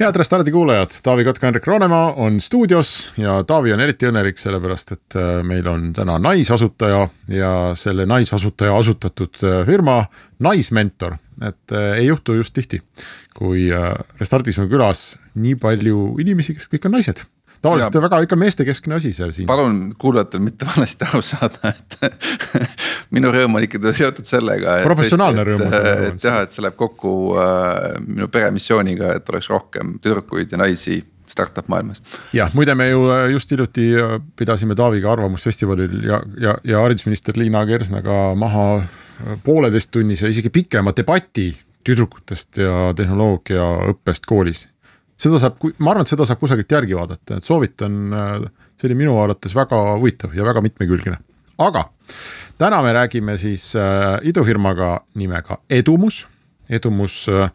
[0.00, 4.94] head Restardi kuulajad, Taavi Kotka, Hendrik Roonemaa on stuudios ja Taavi on eriti õnnelik, sellepärast
[4.94, 10.04] et äh, meil on täna naisasutaja ja selle naisasutaja asutatud äh, firma
[10.38, 11.18] Naismentor.
[11.44, 12.80] et äh, ei juhtu just tihti,
[13.36, 13.68] kui
[14.20, 17.20] Restardis on külas nii palju inimesi, kes kõik on naised
[17.62, 19.46] tavaliselt ja, väga ikka meestekeskne asi see siin.
[19.48, 21.98] palun kuulajatel mitte valesti aru saada, et
[23.16, 24.80] minu rõõm on ikkagi seotud sellega.
[24.86, 25.94] professionaalne rõõm on see.
[26.08, 31.02] et jah, et see läheb kokku äh, minu peremissiooniga, et oleks rohkem tüdrukuid ja naisi
[31.30, 32.02] startup maailmas.
[32.32, 37.38] jah, muide, me ju äh, just hiljuti äh, pidasime Taaviga Arvamusfestivalil ja, ja, ja haridusminister
[37.38, 41.50] Liina Kersnaga maha äh, pooleteisttunnise, isegi pikema debati
[41.86, 44.66] tüdrukutest ja tehnoloogiaõppest koolis
[45.20, 47.98] seda saab, ma arvan, et seda saab kusagilt järgi vaadata, et soovitan,
[48.80, 51.18] see oli minu arvates väga huvitav ja väga mitmekülgne.
[51.60, 51.84] aga
[52.58, 56.28] täna me räägime siis äh, idufirmaga nimega Edumus.
[56.70, 57.50] Edumus äh,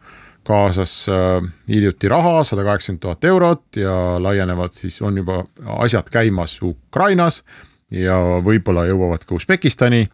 [0.46, 5.44] kaasas äh, hiljuti raha, sada kaheksakümmend tuhat eurot ja laienevad siis, on juba
[5.78, 7.42] asjad käimas Ukrainas
[7.90, 10.08] ja võib-olla jõuavad ka Usbekistani.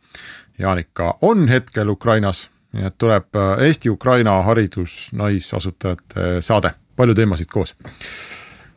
[0.58, 7.74] Jaanika on hetkel Ukrainas, nii et tuleb äh, Eesti-Ukraina haridus naisasutajate saade palju teemasid koos.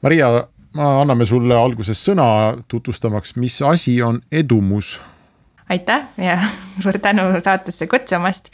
[0.02, 0.30] Maria,
[0.76, 2.28] anname sulle alguses sõna
[2.68, 4.98] tutvustamaks, mis asi on edumus
[5.70, 6.38] aitäh ja
[6.82, 8.50] suur tänu saatesse kutsumast.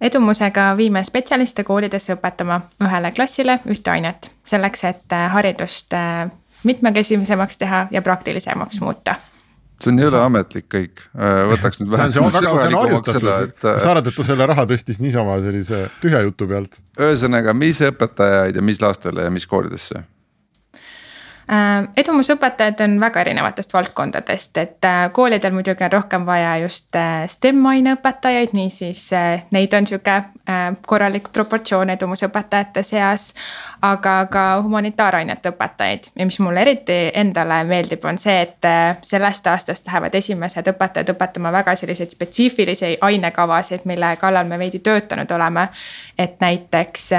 [0.00, 6.30] edumusega viime spetsialiste koolidesse õpetama ühele klassile ühte ainet, selleks et haridust äh,
[6.64, 9.14] mitmekesisemaks teha ja praktilisemaks muuta
[9.84, 12.08] see on jõle ametlik kõik, äh, võtaks nüüd vähe.
[12.14, 15.36] see on väga, see on harjutatud, et sa arvad, et ta selle raha tõstis niisama
[15.44, 16.80] sellise tühja jutu pealt?
[16.98, 20.04] ühesõnaga, mis õpetajaid ja mis lastele ja mis koolidesse?
[21.52, 27.26] Äh, edumusõpetajad on väga erinevatest valdkondadest, et äh, koolidel muidugi on rohkem vaja just äh,
[27.28, 29.10] STEM aineõpetajaid, niisiis
[29.52, 30.22] neid on sihuke
[30.86, 33.32] korralik proportsioon edumusõpetajate seas.
[33.84, 38.68] aga ka humanitaarainete õpetajaid ja mis mulle eriti endale meeldib, on see, et
[39.04, 45.30] sellest aastast lähevad esimesed õpetajad õpetama väga selliseid spetsiifilisi ainekavasid, mille kallal me veidi töötanud
[45.30, 45.68] oleme.
[46.18, 47.12] et näiteks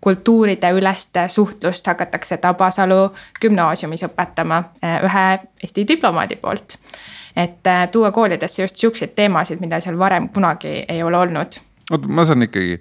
[0.00, 3.08] kultuuride ülest suhtlust hakatakse Tabasalu
[3.40, 5.26] gümnaasiumis õpetama eh, ühe
[5.62, 6.78] Eesti diplomaadi poolt.
[7.36, 11.60] et eh, tuua koolidesse just siukseid teemasid, mida seal varem kunagi ei ole olnud.
[11.90, 12.80] oota, ma saan ikkagi,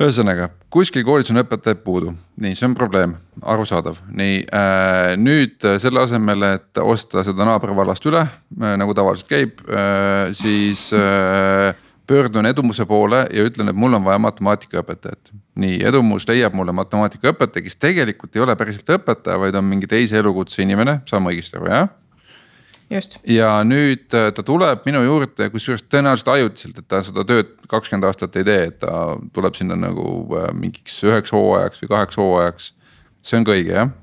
[0.00, 5.14] ühesõnaga kuskil koolis on õpetajaid puudu, nii, see on probleem, arusaadav, nii äh,.
[5.16, 11.72] nüüd selle asemel, et osta seda naabrivallast üle äh,, nagu tavaliselt käib äh,, siis äh,
[12.06, 15.32] pöördun Edumuse poole ja ütlen, et mul on vaja matemaatikaõpetajat.
[15.54, 20.18] nii, Edumus leiab mulle matemaatikaõpetaja, kes tegelikult ei ole päriselt õpetaja, vaid on mingi teise
[20.18, 21.88] elukutse inimene, saan ma õigesti aru, jah?
[22.90, 23.18] just.
[23.28, 28.08] ja nüüd äh, ta tuleb minu juurde, kusjuures tõenäoliselt ajutiselt, et ta seda tööd kakskümmend
[28.08, 32.72] aastat ei tee, et ta tuleb sinna nagu äh, mingiks üheks hooajaks või kaheks hooajaks.
[33.24, 33.94] see on ka õige, jah?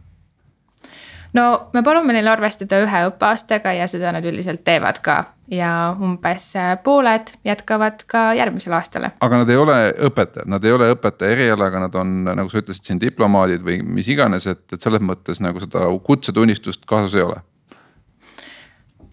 [1.33, 5.17] No me palume neil arvestada ühe õppeaastaga ja seda nad üldiselt teevad ka
[5.51, 9.09] ja umbes äh, pooled jätkavad ka järgmisel aastal.
[9.19, 9.77] aga nad ei ole
[10.09, 14.09] õpetajad, nad ei ole õpetaja erialaga, nad on, nagu sa ütlesid siin diplomaadid või mis
[14.11, 17.41] iganes, et, et selles mõttes nagu seda kutsetunnistust kaasas ei ole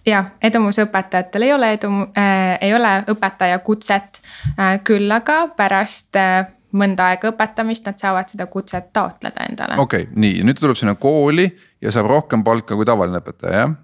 [0.09, 4.23] jah, edumusõpetajatel ei ole edu äh,, ei ole õpetaja kutset
[4.59, 9.79] äh,, küll aga pärast äh, mõnda aega õpetamist, nad saavad seda kutset taotleda endale.
[9.81, 11.49] okei okay,, nii nüüd tuleb sinna kooli
[11.83, 13.77] ja saab rohkem palka kui tavaline õpetaja, jah?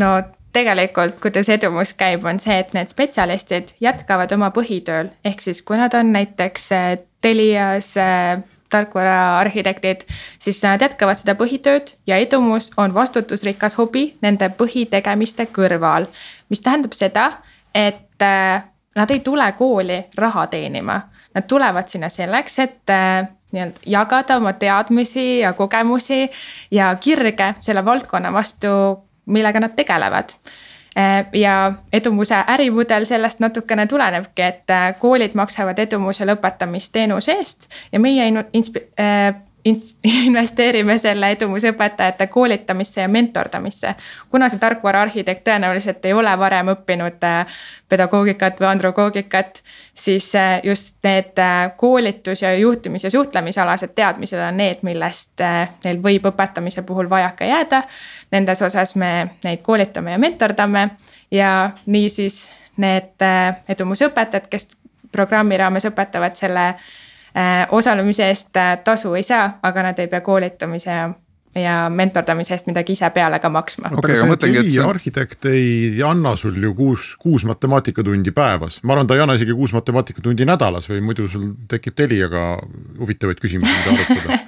[0.00, 0.12] no
[0.52, 5.80] tegelikult, kuidas edumus käib, on see, et need spetsialistid jätkavad oma põhitööl, ehk siis kui
[5.80, 6.90] nad on näiteks äh,
[7.22, 10.06] Telias äh, tarkvaraarhitektid,
[10.40, 16.08] siis nad jätkavad seda põhitööd ja edumus on vastutusrikas hobi nende põhitegemiste kõrval.
[16.48, 17.26] mis tähendab seda,
[17.74, 18.64] et äh,
[18.96, 21.00] nad ei tule kooli raha teenima,
[21.34, 22.90] nad tulevad sinna selleks, et
[23.52, 26.30] nii-öelda jagada oma teadmisi ja kogemusi
[26.70, 28.68] ja kirge selle valdkonna vastu,
[29.26, 30.34] millega nad tegelevad.
[30.98, 38.00] Äh, ja Edumuse ärimudel sellest natukene tulenebki, et äh, koolid maksavad Edumuse lõpetamisteenuse eest ja
[38.00, 39.32] meie insp-, äh,
[40.26, 43.94] investeerime selle edumusõpetajate koolitamisse ja mentordamisse.
[44.30, 47.46] kuna see tarkvaraarhitekt tõenäoliselt ei ole varem õppinud äh,
[47.88, 49.62] pedagoogikat või androgoogikat,
[49.94, 55.40] siis äh, just need äh, koolitus ja juhtimis- ja suhtlemisalased teadmised on need, millest
[55.84, 57.82] neil võib õpetamise puhul vajaka jääda.
[58.30, 60.88] Nendes osas me neid koolitame ja mentordame
[61.30, 63.22] ja niisiis need
[63.68, 64.68] edumusõpetajad, kes
[65.12, 66.74] programmi raames õpetavad selle
[67.70, 71.10] osalemise eest äh, tasu ei saa, aga nad ei pea koolitamise ja
[71.54, 73.90] ja mentordamise eest midagi ise peale ka maksma.
[73.92, 79.06] oota aga see Teli arhitekt ei anna sul ju kuus, kuus matemaatikatundi päevas, ma arvan,
[79.06, 82.46] ta ei anna isegi kuus matemaatikatundi nädalas või muidu sul tekib Teliaga
[82.98, 84.38] huvitavaid küsimusi, mida arutada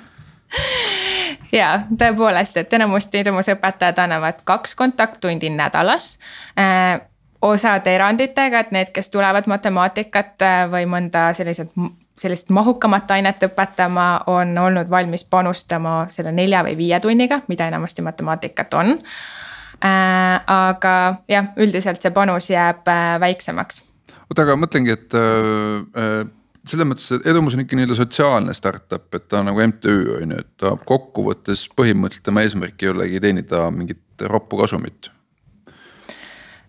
[1.61, 6.15] ja tõepoolest, et enamasti edumusõpetajad annavad kaks kontakttundi nädalas
[6.57, 7.03] äh,
[7.45, 10.41] osade eranditega, et need, kes tulevad matemaatikat
[10.73, 11.77] või mõnda selliselt
[12.19, 18.05] sellist mahukamat ainet õpetama, on olnud valmis panustama selle nelja või viie tunniga, mida enamasti
[18.07, 20.41] matemaatikat on äh,.
[20.47, 20.95] aga
[21.29, 23.83] jah, üldiselt see panus jääb äh, väiksemaks.
[24.31, 26.21] oota, aga mõtlengi, et äh, äh,
[26.69, 30.37] selles mõttes, et Edumus on ikka nii-öelda sotsiaalne startup, et ta on nagu MTÜ on
[30.37, 35.11] ju, et ta kokkuvõttes põhimõtteliselt tema eesmärk ei olegi teenida mingit roppu kasumit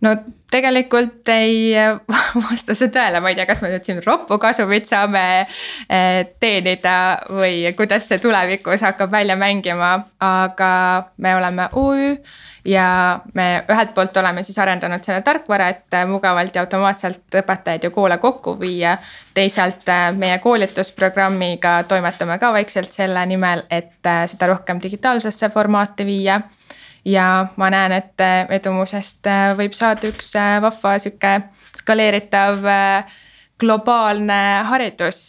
[0.01, 0.15] no
[0.51, 1.73] tegelikult ei
[2.47, 6.95] vasta see tõele, ma ei tea, kas me nüüd siin roppu kasumit saame eh, teenida
[7.29, 10.73] või kuidas see tulevikus hakkab välja mängima, aga
[11.17, 12.17] me oleme UÜ
[12.65, 12.87] ja
[13.37, 18.17] me ühelt poolt oleme siis arendanud selle tarkvara, et mugavalt ja automaatselt õpetajaid ja koole
[18.17, 18.97] kokku viia.
[19.33, 26.05] teisalt eh, meie koolitusprogrammiga toimetame ka vaikselt selle nimel, et eh, seda rohkem digitaalsesse formaati
[26.05, 26.41] viia
[27.05, 31.37] ja ma näen, et äh, edumusest äh, võib saada üks äh, vahva sihuke
[31.75, 32.63] skaleeritav
[33.59, 35.25] globaalne haridus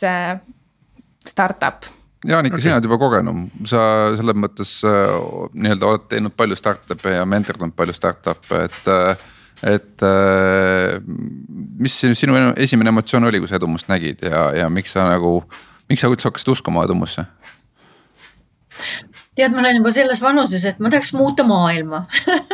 [1.27, 1.89] startup.
[2.27, 3.81] Jaanika okay., sina oled juba kogenum, sa
[4.19, 8.93] selles mõttes nii-öelda oled teinud palju startup'e ja mentordanud palju startup'e, et
[9.67, 10.07] et
[11.83, 15.41] mis sinu esimene emotsioon oli, kui sa Edumust nägid ja, ja miks sa nagu,
[15.91, 17.27] miks sa üldse hakkasid uskuma Edumusse?
[19.37, 22.05] Tead, ma olen juba selles vanuses, et ma tahaks muuta maailma.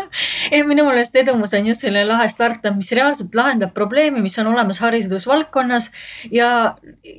[0.70, 4.82] Minu meelest Edumus on just selline lahe startup, mis reaalselt lahendab probleemi, mis on olemas
[4.82, 5.90] haridusvaldkonnas.
[6.34, 6.48] Ja,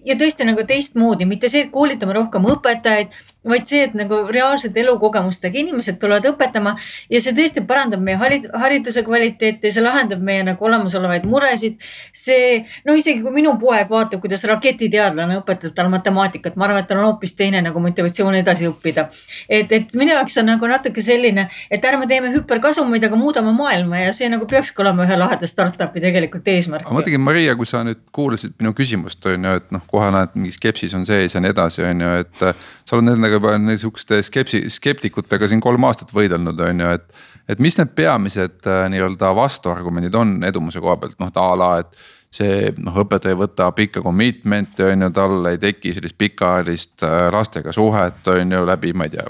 [0.06, 3.16] ja tõesti nagu teistmoodi, mitte see, et koolitame rohkem õpetajaid
[3.50, 6.76] vaid see, et nagu reaalselt elukogemustega inimesed tulevad õpetama
[7.12, 11.80] ja see tõesti parandab meie hariduse kvaliteeti, see lahendab meie nagu olemasolevaid muresid.
[12.14, 16.88] see, no isegi kui minu poeg vaatab, kuidas raketiteadlane õpetab talle matemaatikat, ma arvan, et
[16.88, 19.08] tal on hoopis teine nagu motivatsioon edasi õppida.
[19.50, 24.06] et, et minu jaoks on nagu natuke selline, et ärme teeme hüperkasumeid, aga muudame maailma
[24.06, 26.88] ja see nagu peakski olema ühe laheda startup'i tegelikult eesmärk.
[26.88, 30.36] aga mõtlengi, Maria, kui sa nüüd kuulasid minu küsimust on ju, et noh, kohe näed,
[30.38, 34.22] mingi skepsis on sees ja nii edasi, on ju, et sa oled nendega juba niisuguste
[34.26, 37.24] skepsi-, skeptikutega siin kolm aastat võidelnud, on ju, et.
[37.50, 41.98] et mis need peamised äh, nii-öelda vastuargumendid on edumuse koha pealt, noh a la, et
[42.34, 47.76] see noh, õpetaja võtab ikka commitment'i on ju, tal ei teki sellist pikaajalist äh, lastega
[47.76, 49.28] suhet on ju läbi, ma ei tea.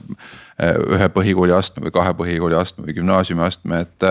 [0.61, 4.07] Äh, ühe põhikooli astme või kahe põhikooli astme või gümnaasiumi astme, et,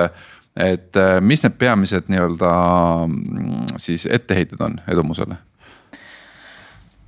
[0.73, 2.53] et mis need peamised nii-öelda
[3.07, 5.39] mm, siis etteheited on edumusele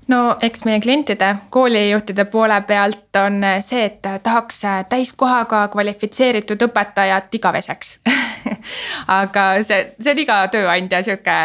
[0.08, 7.98] no eks meie klientide, koolijuhtide poole pealt on see, et tahaks täiskohaga kvalifitseeritud õpetajat igaveseks
[9.20, 11.38] aga see, see on iga tööandja sihuke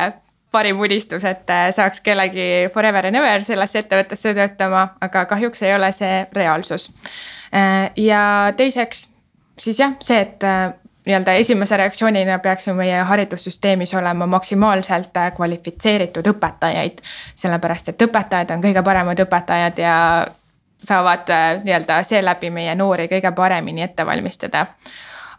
[0.51, 5.91] parim unistus, et saaks kellegi forever and ever sellesse ettevõttesse töötama, aga kahjuks ei ole
[5.94, 6.89] see reaalsus.
[7.95, 8.23] ja
[8.57, 9.09] teiseks
[9.59, 10.44] siis jah, see, et
[11.09, 17.01] nii-öelda esimese reaktsioonina peaks ju meie haridussüsteemis olema maksimaalselt äh, kvalifitseeritud õpetajaid.
[17.35, 19.95] sellepärast, et õpetajad on kõige paremad õpetajad ja
[20.87, 24.68] saavad äh, nii-öelda seeläbi meie noori kõige paremini ette valmistada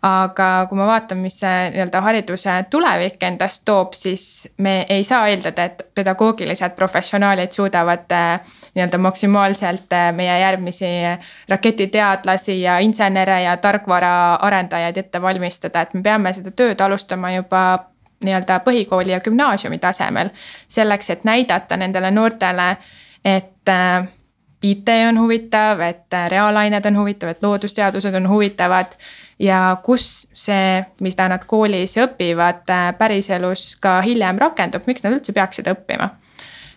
[0.02, 5.26] aga kui ma vaatan, mis see nii-öelda hariduse tulevik endast toob, siis me ei saa
[5.28, 10.88] eeldada, et pedagoogilised professionaalid suudavad äh, nii-öelda maksimaalselt äh, meie järgmisi
[11.48, 17.64] raketiteadlasi ja insenere ja tarkvaraarendajaid ette valmistada, et me peame seda tööd alustama juba
[18.24, 20.30] nii-öelda põhikooli ja gümnaasiumi tasemel.
[20.68, 22.76] selleks, et näidata nendele noortele,
[23.24, 24.08] et äh,
[24.62, 28.96] IT on huvitav, et reaalained on huvitav, et loodusteadused on huvitavad
[29.40, 35.32] ja kus see, mida nad koolis õpivad, äh, päriselus ka hiljem rakendub, miks nad üldse
[35.36, 36.10] peaksid õppima.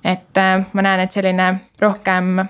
[0.03, 1.47] et äh, ma näen, et selline
[1.79, 2.45] rohkem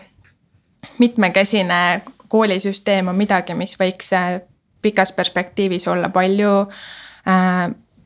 [0.99, 4.41] mitmekesine koolisüsteem on midagi, mis võiks äh,
[4.81, 6.53] pikas perspektiivis olla palju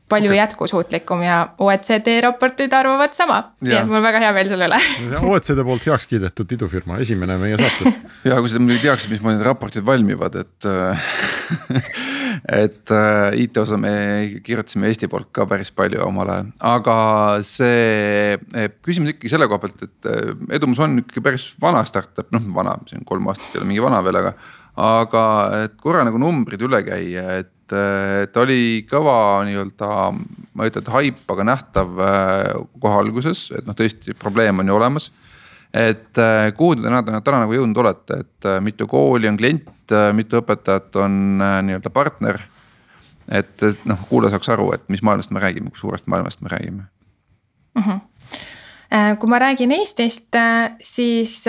[0.08, 0.40] palju okay.
[0.40, 3.40] jätkusuutlikum ja OECD raportid arvavad sama.
[3.60, 4.80] nii et mul on väga hea meel selle üle
[5.32, 7.98] OECD poolt heaks kiidetud idufirma, esimene meie saates
[8.28, 10.68] ja kui sa muidugi teaksid, mismoodi need raportid valmivad, et
[12.64, 13.92] et äh, IT osa me
[14.44, 16.96] kirjutasime Eesti poolt ka päris palju omal ajal, aga
[17.46, 18.38] see
[18.84, 22.76] küsimus ikkagi selle koha pealt, et eh, Edumus on ikkagi päris vana startup, noh vana,
[22.88, 24.34] see on kolm aastat ei ole mingi vana veel, aga.
[24.78, 25.22] aga
[25.64, 30.92] et korra nagu numbrid üle käia, et et oli kõva nii-öelda, ma ei ütle, et
[30.94, 35.10] haip, aga nähtav äh, kohe alguses, et noh, tõesti probleem on ju olemas.
[35.72, 39.36] et äh, kuhu te täna, täna, täna nagu jõudnud olete, et äh, mitu kooli on
[39.40, 39.68] klient,
[40.16, 42.40] mitu õpetajat on nii-öelda partner.
[43.28, 46.82] et noh, kuulaja saaks aru, et mis maailmast me räägime, kui suurest maailmast me räägime
[47.74, 47.82] mm.
[47.82, 48.00] -hmm
[49.18, 50.32] kui ma räägin Eestist,
[50.80, 51.44] siis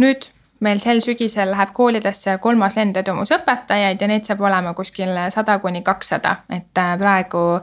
[0.00, 0.24] nüüd
[0.60, 5.82] meil sel sügisel läheb koolidesse kolmas lend edumusõpetajaid ja neid saab olema kuskil sada kuni
[5.86, 7.60] kakssada, et äh, praegu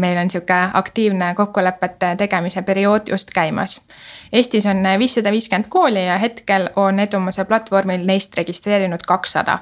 [0.00, 3.80] meil on sihuke aktiivne kokkulepete tegemise periood just käimas.
[4.32, 9.58] Eestis on viissada viiskümmend kooli ja hetkel on Edumuse platvormil neist registreerinud kakssada.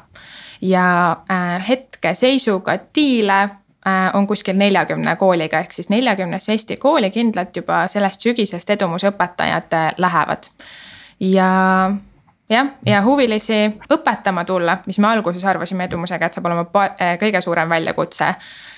[0.61, 7.57] ja äh, hetkeseisuga diile äh, on kuskil neljakümne kooliga, ehk siis neljakümnesse Eesti kooli kindlalt
[7.57, 10.45] juba sellest sügisest edumusõpetajad lähevad.
[11.21, 11.91] ja
[12.51, 17.41] jah, ja huvilisi õpetama tulla, mis me alguses arvasime Edumusega, et saab olema äh, kõige
[17.45, 18.33] suurem väljakutse.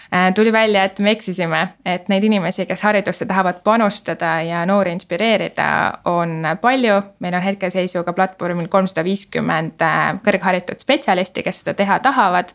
[0.08, 4.94] Äh, tuli välja, et me eksisime, et neid inimesi, kes haridusse tahavad panustada ja noori
[4.96, 5.66] inspireerida,
[6.08, 7.02] on palju.
[7.18, 12.54] meil on hetkeseisuga platvormil kolmsada viiskümmend äh, kõrgharitud spetsialisti, kes seda teha tahavad.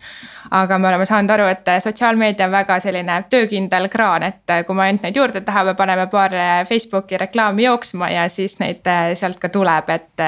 [0.51, 4.84] aga me oleme saanud aru, et sotsiaalmeedia on väga selline töökindel kraan, et kui me
[4.84, 6.32] ainult neid juurde tahame, paneme paar
[6.70, 10.22] Facebooki reklaami jooksma ja siis neid sealt ka tuleb, et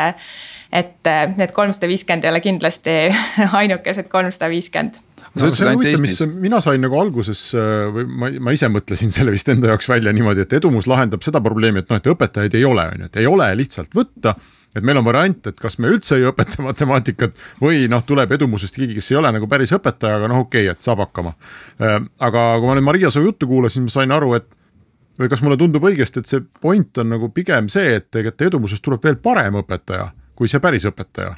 [0.75, 2.95] et äh, need kolmsada viiskümmend ei ole kindlasti
[3.61, 4.99] ainukesed kolmsada viiskümmend
[5.35, 9.13] no see on huvitav, mis mina sain nagu alguses äh, või ma, ma ise mõtlesin
[9.13, 12.57] selle vist enda jaoks välja niimoodi, et edumus lahendab seda probleemi, et noh, et õpetajaid
[12.59, 14.35] ei ole, on ju, et ei ole lihtsalt võtta.
[14.75, 18.79] et meil on variant, et kas me üldse ei õpeta matemaatikat või noh, tuleb edumusest
[18.79, 21.35] keegi, kes ei ole nagu päris õpetaja, aga noh, okei okay,, et saab hakkama.
[21.79, 24.51] Äh, aga kui ma nüüd Maria su juttu kuulasin, ma sain aru, et
[25.19, 28.83] või kas mulle tundub õigesti, et see point on nagu pigem see, et tegelikult edumusest
[28.83, 31.35] tuleb veel parem õpetaja kui see päris õpetaja?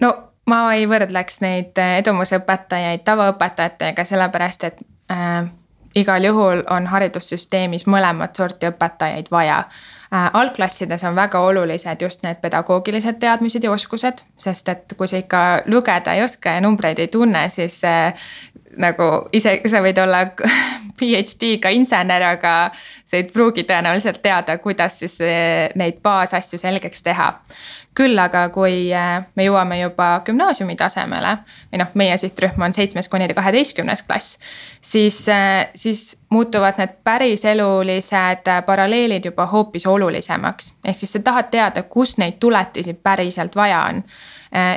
[0.00, 0.14] no
[0.50, 4.82] ma ei võrdleks neid äh, edumusõpetajaid tavaõpetajatega, sellepärast et
[5.12, 5.48] äh,
[5.96, 10.30] igal juhul on haridussüsteemis mõlemat sorti õpetajaid vaja äh,.
[10.32, 15.42] algklassides on väga olulised just need pedagoogilised teadmised ja oskused, sest et kui sa ikka
[15.66, 18.14] lugeda ei oska ja numbreid ei tunne, siis äh,
[18.80, 20.24] nagu ise, sa võid olla
[20.98, 22.54] PhD-ga insener, aga
[23.04, 27.34] sa ei pruugi tõenäoliselt teada, kuidas siis eh, neid baasasju selgeks teha.
[27.96, 31.30] küll aga, kui eh, me jõuame juba gümnaasiumi tasemele
[31.72, 34.38] või noh, meie sihtrühm on seitsmes kuni kaheteistkümnes klass.
[34.80, 40.74] siis, eh, siis muutuvad need päriselulised paralleelid juba hoopis olulisemaks.
[40.84, 44.02] ehk siis sa tahad teada, kus neid tuletisi päriselt vaja on.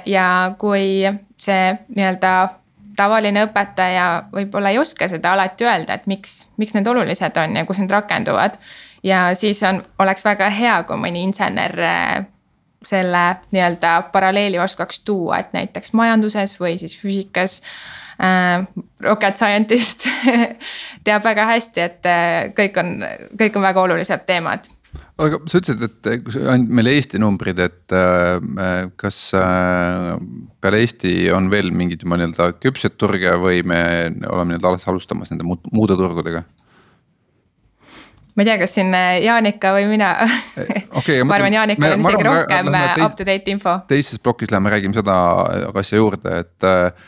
[0.06, 1.06] ja kui
[1.38, 2.50] see nii-öelda
[3.00, 7.65] tavaline õpetaja võib-olla ei oska seda alati öelda, et miks, miks need olulised on ja
[7.68, 8.60] kus need rakenduvad.
[9.03, 12.25] ja siis on, oleks väga hea, kui mõni insener äh,
[12.86, 17.62] selle nii-öelda paralleeli oskaks tuua, et näiteks majanduses või siis füüsikas
[18.20, 18.68] äh,.
[19.00, 20.03] Rocket scientist
[21.08, 22.98] teab väga hästi, et äh, kõik on,
[23.39, 24.68] kõik on väga olulised teemad
[25.19, 26.10] aga sa ütlesid, et
[26.50, 30.15] andsid meile Eesti numbrid, et äh, kas äh,
[30.62, 33.81] peale Eesti on veel mingeid juba nii-öelda küpseid turge või me
[34.31, 36.46] oleme nii-öelda alles alustamas nende muude turgudega?
[38.39, 40.13] ma ei tea, kas siin äh, Jaanika või mina
[40.96, 42.74] okay, ma arvan, Jaanikal on isegi rohkem
[43.05, 43.79] up to date info.
[43.91, 45.19] teises plokis läheme, räägime seda
[45.75, 47.08] asja juurde, et äh,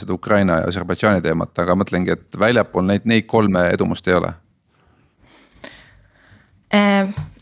[0.00, 4.32] seda Ukraina ja Aserbaidžaani teemat, aga mõtlengi, et väljapool neid, neid kolme edumust ei ole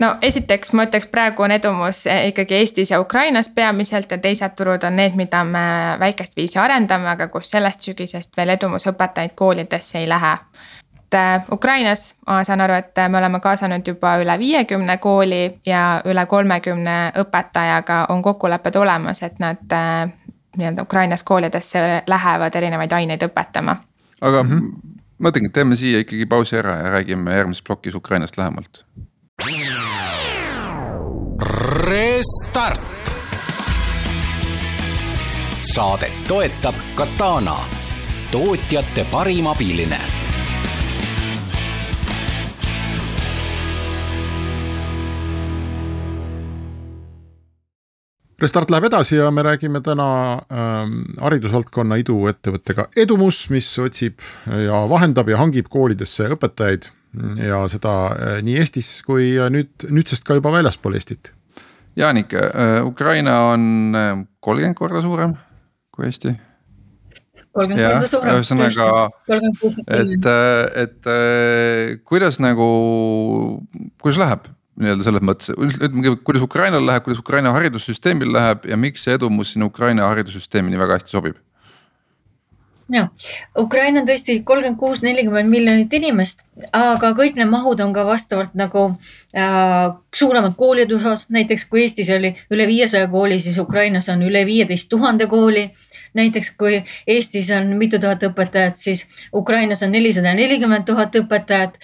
[0.00, 4.56] no esiteks ma ütleks, praegu on edumus eh, ikkagi Eestis ja Ukrainas peamiselt ja teised
[4.58, 5.64] turud on need, mida me
[6.00, 10.32] väikest viisi arendame, aga kus sellest sügisest veel edumusõpetajaid koolidesse ei lähe.
[11.02, 16.02] et eh, Ukrainas ma saan aru, et me oleme kaasanud juba üle viiekümne kooli ja
[16.04, 20.12] üle kolmekümne õpetajaga on kokkulepped olemas, et nad eh,
[20.56, 23.76] nii-öelda Ukrainas koolidesse lähevad erinevaid aineid õpetama.
[24.20, 24.92] aga mm -hmm.
[25.18, 28.84] ma mõtlengi, et teeme siia ikkagi pausi ära ja räägime järgmises plokis Ukrainast lähemalt
[31.42, 32.82] Restart.
[35.74, 37.56] saadet toetab Katana,
[38.30, 39.98] tootjate parim abiline
[48.38, 55.30] Restart läheb edasi ja me räägime täna ähm, haridusvaldkonna iduettevõttega Edumus, mis otsib ja vahendab
[55.30, 56.90] ja hangib koolidesse õpetajaid
[57.36, 61.32] ja seda äh, nii Eestis kui nüüd, nüüdsest ka juba väljaspool Eestit.
[61.96, 65.36] Jaanik äh,, Ukraina on äh, kolmkümmend korda suurem
[65.92, 66.32] kui Eesti.
[67.52, 68.38] kolmkümmend korda suurem.
[68.38, 68.88] ühesõnaga,
[69.28, 72.72] et, äh, et äh, kuidas nagu,
[74.00, 74.50] kuidas läheb?
[74.82, 79.52] nii-öelda selles mõttes, ütleme kuidas Ukrainal läheb, kuidas Ukraina haridussüsteemil läheb ja miks see edumus
[79.52, 81.36] sinna Ukraina haridussüsteemi nii väga hästi sobib?
[82.90, 83.08] Ja,
[83.58, 88.54] Ukraina on tõesti kolmkümmend kuus, nelikümmend miljonit inimest, aga kõik need mahud on ka vastavalt
[88.58, 88.84] nagu
[89.36, 94.44] äh, suuremad koolide osas, näiteks kui Eestis oli üle viiesaja kooli, siis Ukrainas on üle
[94.46, 95.70] viieteist tuhande kooli.
[96.14, 101.78] näiteks kui Eestis on mitu tuhat õpetajat, siis Ukrainas on nelisada nelikümmend tuhat õpetajat.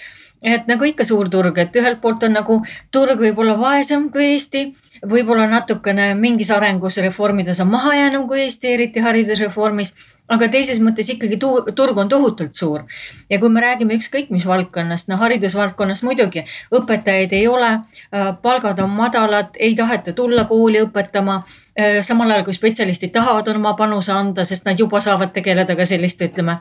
[0.45, 2.61] Et nagu ikka suur turg, et ühelt poolt on nagu
[2.95, 4.69] turg võib-olla vaesem kui Eesti,
[5.02, 9.95] võib-olla natukene mingis arengus reformides on maha jäänud kui Eesti, eriti haridusreformis
[10.28, 12.85] aga teises mõttes ikkagi tu turg on tohutult suur.
[13.30, 16.44] ja kui me räägime ükskõik mis valdkonnast, no haridusvaldkonnas muidugi
[16.75, 17.70] õpetajaid ei ole,
[18.12, 21.42] äh, palgad on madalad, ei taheta tulla kooli õpetama.
[21.78, 25.85] Äh, samal ajal kui spetsialistid tahavad oma panuse anda, sest nad juba saavad tegeleda ka
[25.85, 26.58] selliste, ütleme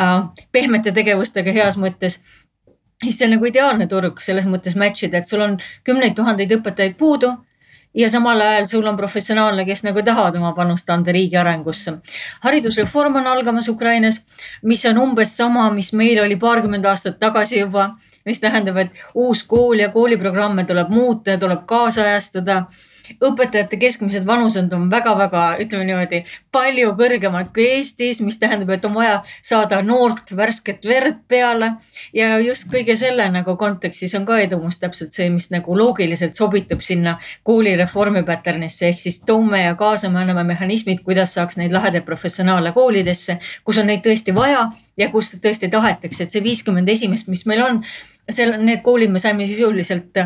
[0.00, 0.20] äh,
[0.52, 2.22] pehmete tegevustega heas mõttes
[3.02, 6.52] siis see on nagu ideaalne turg selles mõttes match ida, et sul on kümneid tuhandeid
[6.58, 7.36] õpetajaid puudu
[7.94, 11.92] ja samal ajal sul on professionaale, kes nagu tahavad oma panust anda riigi arengusse.
[12.40, 14.24] haridusreform on algamas Ukrainas,
[14.62, 17.90] mis on umbes sama, mis meil oli paarkümmend aastat tagasi juba,
[18.24, 22.64] mis tähendab, et uus kool ja kooliprogramme tuleb muuta ja tuleb kaasajastada
[23.24, 26.22] õpetajate keskmised vanused on väga-väga, ütleme niimoodi,
[26.52, 31.72] palju kõrgemad kui Eestis, mis tähendab, et on vaja saada noort värsket verd peale.
[32.12, 36.80] ja just kõige selle nagu kontekstis on ka edumus täpselt see, mis nagu loogiliselt sobitub
[36.80, 42.72] sinna koolireformi pattern'isse ehk siis toome ja kaasame, anname mehhanismid, kuidas saaks neid lahedaid professionaale
[42.72, 47.46] koolidesse, kus on neid tõesti vaja ja kus tõesti tahetakse, et see viiskümmend esimest, mis
[47.46, 47.82] meil on,
[48.30, 50.18] seal need koolid me saime sisuliselt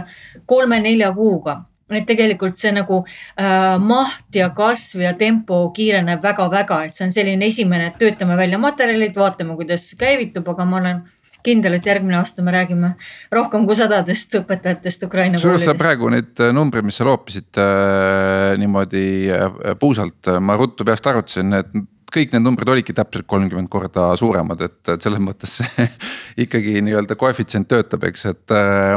[0.47, 1.63] kolme-nelja kuuga
[1.97, 7.15] et tegelikult see nagu äh, maht ja kasv ja tempo kiireneb väga-väga, et see on
[7.15, 11.03] selline esimene, et töötame välja materjalid, vaatame, kuidas käivitub, aga ma olen
[11.43, 12.93] kindel, et järgmine aasta me räägime
[13.35, 15.71] rohkem kui sadadest õpetajatest Ukraina koolidest.
[15.71, 21.07] sa praegu neid äh, numbreid, mis sa loopisid äh, niimoodi äh, puusalt, ma ruttu peast
[21.11, 21.75] arvutasin, et
[22.13, 25.87] kõik need numbrid olidki täpselt kolmkümmend korda suuremad, et, et selles mõttes see
[26.45, 28.97] ikkagi nii-öelda koefitsient töötab, eks, et äh,.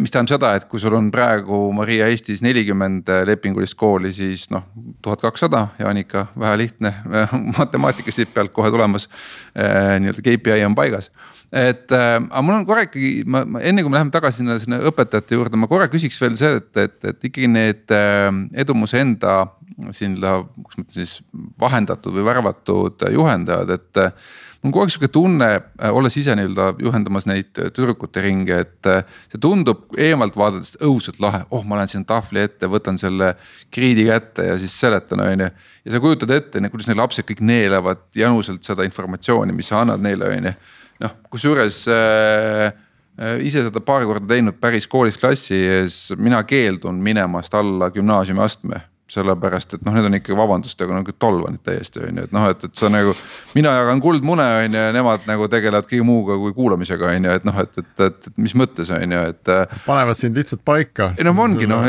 [0.00, 4.66] mis tähendab seda, et kui sul on praegu Maria Eestis nelikümmend lepingulist kooli, siis noh,
[5.02, 6.94] tuhat kakssada, Jaanika, vähe lihtne
[7.58, 9.08] matemaatika siit pealt kohe tulemas
[9.54, 9.98] äh,.
[10.00, 11.12] nii-öelda KPI on paigas
[11.50, 14.78] et äh, aga mul on korra ikkagi, ma, enne kui me läheme tagasi sinna, sinna
[14.90, 18.28] õpetajate juurde, ma korra küsiks veel see, et, et, et ikkagi need äh,
[18.62, 19.40] Edumuse enda
[19.96, 21.16] siin, kuidas ma ütlen siis
[21.60, 24.14] vahendatud või värvatud juhendajad, et äh,
[24.60, 28.90] mul on kogu aeg sihuke tunne, äh, olles ise nii-öelda juhendamas neid tüdrukute ringe, et
[28.90, 33.34] äh, see tundub eemalt vaadates õudselt lahe, oh, ma lähen sinna tahvli ette, võtan selle
[33.74, 35.54] kriidi kätte ja siis seletan, on ju.
[35.86, 40.04] ja sa kujutad ette, kuidas need lapsed kõik neelavad januselt seda informatsiooni, mis sa annad
[40.04, 40.60] neile, on ju
[41.00, 42.68] noh, kusjuures äh,
[43.20, 48.84] äh, ise seda paar korda teinud päris koolis klassi ees, mina keeldun minemast alla gümnaasiumiastme
[49.10, 52.46] sellepärast et noh, need on ikkagi vabandust, aga nagu tolvanid täiesti on ju, et noh,
[52.52, 53.14] et, et sa nagu.
[53.56, 57.38] mina jagan kuldmune on ju ja nemad nagu tegelevad kõige muuga kui kuulamisega on ju,
[57.40, 59.52] et noh, et, et, et, et mis mõttes on ju, et.
[59.86, 61.10] panevad sind lihtsalt paika.
[61.18, 61.82] ei no ongi noh,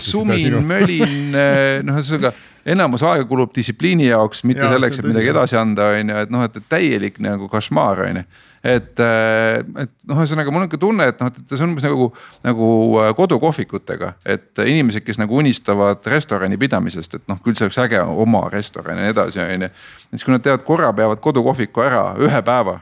[0.00, 2.32] sumin, mölin noh, ühesõnaga
[2.66, 6.32] enamus aega kulub distsipliini jaoks, mitte ja, selleks, et midagi edasi anda, on ju, et
[6.32, 8.26] noh, et täielik nagu košmaar on ju
[8.62, 11.86] et, äh, et noh, ühesõnaga mul on ikka tunne, et noh, et see on umbes
[11.86, 12.08] nagu,
[12.46, 12.68] nagu
[13.02, 18.02] äh, kodukohvikutega, et inimesed, kes nagu unistavad restorani pidamisest, et noh, küll see oleks äge
[18.02, 19.72] oma restoran ja nii edasi, on ju.
[20.12, 22.78] siis kui nad teevad korra, peavad kodukohviku ära ühe päeva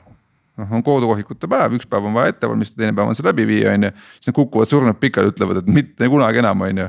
[0.60, 3.46] noh, on kodukohvikute päev, üks päev on vaja ette valmistada, teine päev on see läbi
[3.48, 3.90] viia, on ju.
[4.16, 6.88] siis nad kukuvad surnud pikali, ütlevad, et mitte kunagi enam, on ju.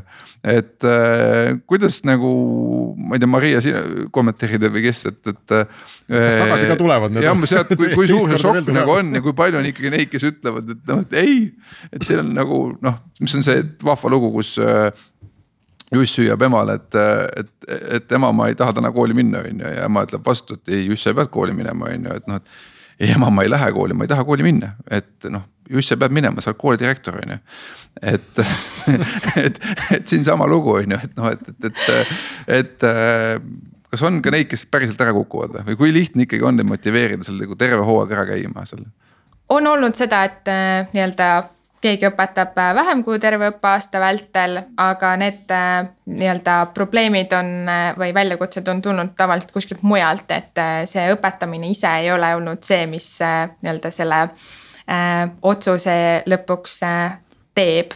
[0.54, 2.32] et äh, kuidas nagu,
[2.98, 5.78] ma ei tea, Maria, sina kommenteerid või kes, et, et äh,.
[6.10, 7.28] kas tagasi ka tulevad need?
[7.28, 9.94] jah, ma sealt, kui, kui suur see šokk nagu on ja kui palju on ikkagi
[9.94, 11.40] neid, kes ütlevad, et noh, et ei.
[11.92, 14.92] et see on nagu noh, mis on see vahva lugu, kus äh,
[15.92, 16.96] Juss hüüab emale, et,
[17.42, 17.50] et,
[17.98, 20.72] et ema, ma ei taha täna kooli minna, on ju, ja ema ütleb vastu, et
[20.72, 22.71] ei, Juss, sa pead kooli minema, on ju, et noh, et
[23.02, 25.98] ei ema, ma ei lähe kooli, ma ei taha kooli minna, et noh, just sa
[26.00, 27.42] pead minema, sa oled koolidirektor, on ju.
[28.14, 28.40] et,
[29.42, 29.58] et,
[29.98, 31.82] et siinsama lugu on ju, et noh, et, et,
[32.48, 32.86] et, et
[33.92, 36.70] kas on ka neid, kes päriselt ära kukuvad või, või kui lihtne ikkagi on neid
[36.70, 38.86] motiveerida seal nagu terve hooaeg ära käima seal?
[39.52, 41.32] on olnud seda, et äh, nii-öelda
[41.82, 47.52] keegi õpetab äh, vähem kui terve õppeaasta vältel, aga need äh, nii-öelda probleemid on
[47.98, 52.86] või väljakutsed on tulnud tavaliselt kuskilt mujalt, et see õpetamine ise ei ole olnud see,
[52.89, 57.17] mis nii-öelda selle äh, otsuse lõpuks äh,
[57.56, 57.94] teeb.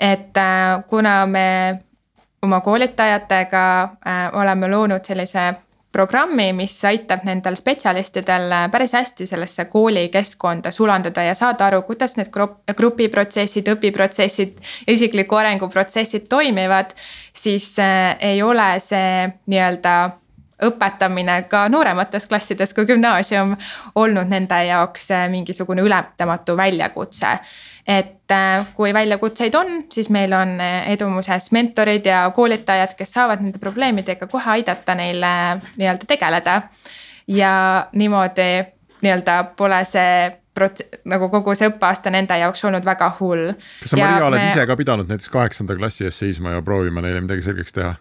[0.00, 1.78] et äh, kuna me
[2.42, 5.52] oma koolitajatega äh, oleme loonud sellise
[5.92, 12.32] programmi, mis aitab nendel spetsialistidel päris hästi sellesse koolikeskkonda sulanduda ja saada aru, kuidas need
[12.76, 14.56] grupiprotsessid, õpiprotsessid,
[14.88, 16.96] isikliku arengu protsessid toimivad.
[17.32, 20.10] siis äh, ei ole see nii-öelda
[20.62, 23.56] õpetamine ka nooremates klassides kui gümnaasium
[23.94, 27.38] olnud nende jaoks äh, mingisugune ületamatu väljakutse
[27.86, 33.42] et äh, kui väljakutseid on, siis meil on äh, Edumuses mentorid ja koolitajad, kes saavad
[33.42, 35.24] nende probleemidega kohe aidata neil
[35.76, 36.62] nii-öelda tegeleda.
[37.28, 38.52] ja niimoodi
[39.02, 43.52] nii-öelda pole see prot-, nagu kogu see õppeaasta nende jaoks olnud väga hull.
[43.82, 44.48] kas sa, Maria, oled me...
[44.52, 47.94] ise ka pidanud näiteks kaheksanda klassi ees seisma ja proovima neile midagi selgeks teha?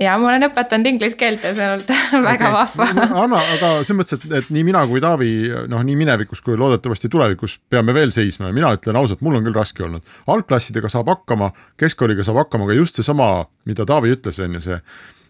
[0.00, 1.90] Ja ma olen õpetanud inglise keelt ja see on olnud
[2.30, 2.54] väga okay.
[2.56, 3.06] vahva.
[3.24, 5.30] Anna, aga selles mõttes, et, et nii mina kui Taavi,
[5.70, 9.46] noh, nii minevikus kui loodetavasti tulevikus peame veel seisma ja mina ütlen ausalt, mul on
[9.46, 10.06] küll raske olnud.
[10.30, 13.30] algklassidega saab hakkama, keskkooliga saab hakkama, aga just seesama,
[13.68, 14.80] mida Taavi ütles, on ju see,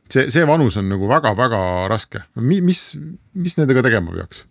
[0.08, 2.24] see, see vanus on nagu väga-väga raske.
[2.38, 2.86] mis,
[3.34, 4.46] mis nendega tegema peaks?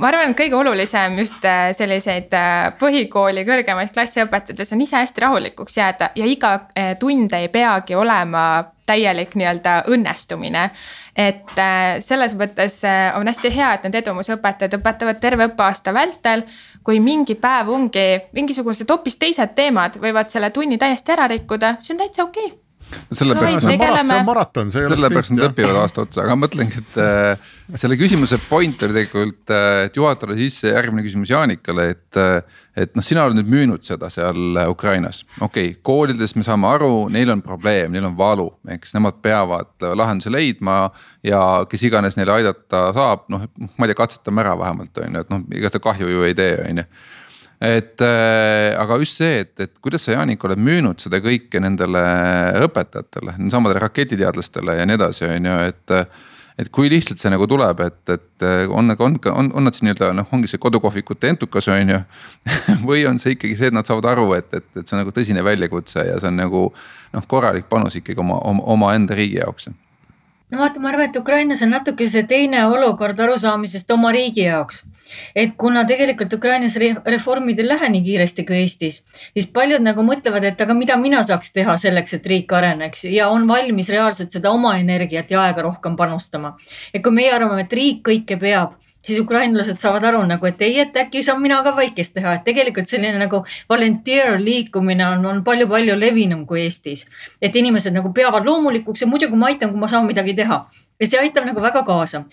[0.00, 4.96] ma arvan, et kõige olulisem just äh, selliseid äh, põhikooli kõrgemaid klasse õpetades on ise
[4.96, 8.44] hästi rahulikuks jääda ja iga äh, tund ei peagi olema
[8.86, 10.70] täielik nii-öelda õnnestumine.
[11.16, 11.58] et
[12.00, 12.78] selles mõttes
[13.18, 16.42] on hästi hea, et need edumusõpetajad õpetavad terve õppeaasta vältel.
[16.82, 21.94] kui mingi päev ongi mingisugused hoopis teised teemad võivad selle tunni täiesti ära rikkuda, see
[21.94, 22.61] on täitsa okei okay
[23.12, 23.72] sellepärast no,.
[23.72, 25.00] see on maraton, see ei ole sprint.
[25.00, 29.68] sellepärast nad õpivad aasta otsa, aga mõtlengi, et äh, selle küsimuse point oli tegelikult äh,,
[29.86, 32.60] et juhatada sisse järgmine küsimus Jaanikale, et äh,.
[32.82, 37.08] et noh, sina oled nüüd müünud seda seal Ukrainas, okei okay,, koolides me saame aru,
[37.12, 40.82] neil on probleem, neil on valu, eks nemad peavad lahenduse leidma.
[41.22, 45.26] ja kes iganes neile aidata saab, noh, ma ei tea, katsetame ära vähemalt on ju,
[45.26, 46.88] et noh, ega ta kahju ju ei tee, on ju
[47.62, 52.02] et äh, aga just see, et, et kuidas sa, Jaanik, oled müünud seda kõike nendele
[52.66, 55.96] õpetajatele, samadele raketiteadlastele ja nii edasi, on ju, et.
[56.62, 60.10] et kui lihtsalt see nagu tuleb, et, et on, on, on, on nad siis nii-öelda
[60.14, 62.00] noh, ongi see kodukohvikute entukas, on ju
[62.88, 65.14] või on see ikkagi see, et nad saavad aru, et, et, et see on nagu
[65.16, 69.70] tõsine väljakutse ja see on nagu noh, korralik panus ikkagi oma, oma, omaenda riigi jaoks
[70.52, 74.84] no vaata, ma arvan, et Ukrainas on natuke see teine olukord arusaamisest oma riigi jaoks.
[75.36, 80.44] et kuna tegelikult Ukrainas reformid ei lähe nii kiiresti kui Eestis, siis paljud nagu mõtlevad,
[80.48, 84.52] et aga mida mina saaks teha selleks, et riik areneks ja on valmis reaalselt seda
[84.52, 86.56] oma energiat ja aega rohkem panustama.
[86.94, 90.78] et kui meie arvame, et riik kõike peab siis ukrainlased saavad aru nagu, et ei,
[90.84, 95.42] et äkki saan mina ka väikest teha, et tegelikult selline nagu volunteer liikumine on, on
[95.44, 97.06] palju-palju levinum kui Eestis.
[97.42, 100.62] et inimesed nagu peavad loomulikuks ja muidugi ma aitan, kui ma saan midagi teha
[101.02, 102.24] ja see aitab nagu väga kaasa.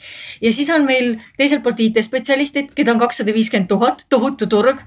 [0.41, 4.84] ja siis on meil teiselt poolt IT-spetsialistid, keda on kakssada viiskümmend tuhat, tohutu turg,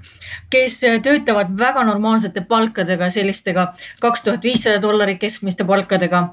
[0.49, 6.29] kes töötavad väga normaalsete palkadega, sellistega kaks tuhat viissada dollarit keskmiste palkadega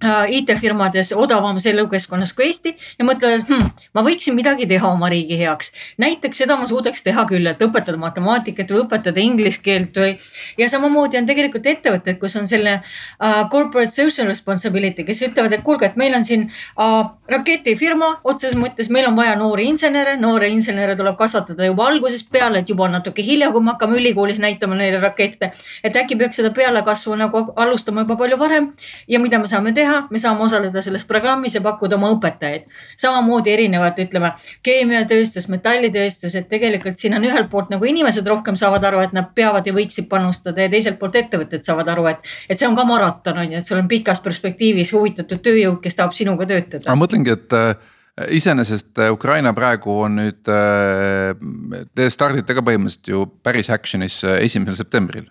[0.00, 5.36] IT-firmades odavamas elukeskkonnas kui Eesti ja mõtlevad, et hm, ma võiksin midagi teha oma riigi
[5.36, 5.72] heaks.
[6.00, 10.16] näiteks seda ma suudaks teha küll, et õpetada matemaatikat või õpetada inglise keelt või.
[10.58, 15.64] ja samamoodi on tegelikult ettevõtted, kus on selle uh, corporate social responsibility, kes ütlevad, et
[15.66, 20.48] kuulge, et meil on siin uh, raketifirma otseses mõttes, meil on vaja noori insenere, noori
[20.54, 24.40] insenere tuleb kasvatada juba algusest peale, et juba on natuke hilja, kui me hakkame ülikoolis
[24.40, 25.52] näitama neile rakette.
[25.84, 28.72] et äkki peaks seda pealekasvu nagu alustama juba palju varem
[29.08, 32.66] ja mida me saame teha teha, me saame osaleda selles programmis ja pakkuda oma õpetajaid.
[33.00, 34.32] samamoodi erinevad, ütleme
[34.66, 39.30] keemiatööstus, metallitööstus, et tegelikult siin on ühelt poolt nagu inimesed rohkem saavad aru, et nad
[39.34, 42.84] peavad ja võiksid panustada ja teiselt poolt ettevõtted saavad aru, et, et see on ka
[42.88, 46.86] maraton on ju, et sul on pikas perspektiivis huvitatud tööjõud, kes tahab sinuga töötada.
[46.88, 47.74] ma mõtlengi, et äh,
[48.40, 51.34] iseenesest äh, Ukraina praegu on nüüd, äh,
[51.94, 55.28] te stardite ka põhimõtteliselt ju päris action'is esimesel septembril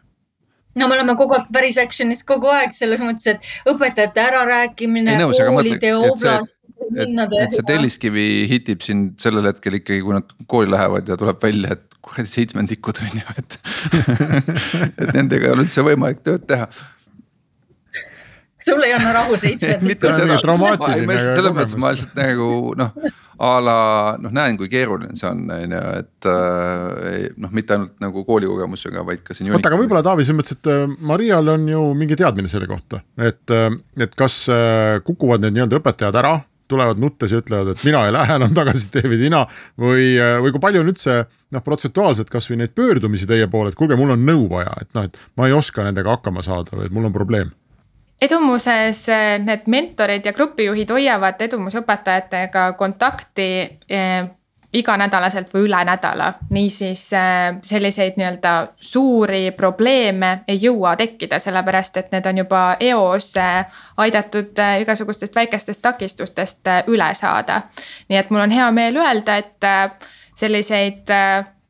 [0.78, 5.94] no me oleme kogu aeg päris action'is kogu aeg selles mõttes, et õpetajate ärarääkimine, koolide,
[5.98, 6.58] oblast.
[6.94, 11.42] et, et see Telliskivi hitib sind sellel hetkel ikkagi, kui nad kooli lähevad ja tuleb
[11.44, 13.60] välja, et kuradi seitsmendikud on ju, et
[15.02, 16.70] et nendega ei ole üldse võimalik tööd teha
[18.70, 19.88] sul ei anna rahu seitsmendik.
[19.92, 20.38] mitte seda,
[21.36, 23.78] selles mõttes ma lihtsalt nagu noh, a la
[24.20, 29.04] noh, näen, kui keeruline see on, on ju, et äh, noh, mitte ainult nagu koolikogemusega,
[29.08, 29.54] vaid ka siin.
[29.54, 33.00] oota, aga võib-olla Taavi, selles mõttes, et äh, Marial on ju mingi teadmine selle kohta,
[33.16, 33.70] et, äh,
[34.04, 34.42] et kas
[35.08, 36.36] kukuvad need nii-öelda õpetajad ära
[36.70, 39.40] tulevad nuttes ja ütlevad, et mina ei lähe enam tagasi David Ina
[39.80, 40.12] või,
[40.44, 41.16] või kui palju on üldse
[41.56, 45.08] noh, protsentuaalselt kasvõi neid pöördumisi teie poole, et kuulge, mul on nõu vaja, et noh,
[45.10, 47.56] et ma ei oska nendega hakkama saada või et mul on probleem
[48.22, 49.06] edumuses
[49.46, 53.50] need mentorid ja grupijuhid hoiavad edumusõpetajatega kontakti
[53.90, 54.30] eh,
[54.74, 56.34] iganädalaselt või üle nädala.
[56.50, 63.34] niisiis äh, selliseid nii-öelda suuri probleeme ei jõua tekkida, sellepärast et need on juba eos
[63.98, 67.62] aidatud igasugustest väikestest takistustest üle saada.
[68.10, 69.70] nii et mul on hea meel öelda, et
[70.36, 71.10] selliseid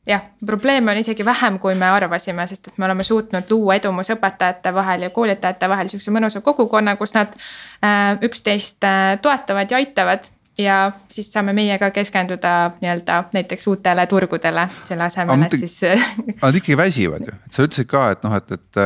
[0.09, 4.73] jah, probleeme on isegi vähem, kui me arvasime, sest et me oleme suutnud luua edumusõpetajate
[4.73, 7.37] vahel ja koolitajate vahel sihukese mõnusa kogukonna, kus nad
[8.25, 8.85] üksteist
[9.21, 10.29] toetavad ja aitavad.
[10.59, 12.49] Ja siis saame meie ka keskenduda
[12.81, 15.77] nii-öelda näiteks uutele turgudele selle asemel, et siis.
[16.41, 18.79] Nad ikkagi väsivad ju, et sa ütlesid ka, et noh, et, et,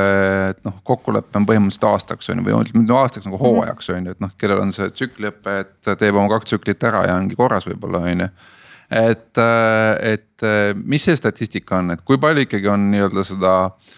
[0.51, 4.13] et noh, kokkulepe on põhimõtteliselt aastaks on ju või ütleme aastaks nagu hooajaks on ju,
[4.13, 7.65] et noh, kellel on see tsükliõpe, et teeb oma kaks tsüklit ära ja ongi korras
[7.65, 8.29] võib-olla on ju
[8.91, 9.39] et,
[10.13, 10.47] et
[10.83, 13.93] mis see statistika on, et kui palju ikkagi on nii-öelda seda äh,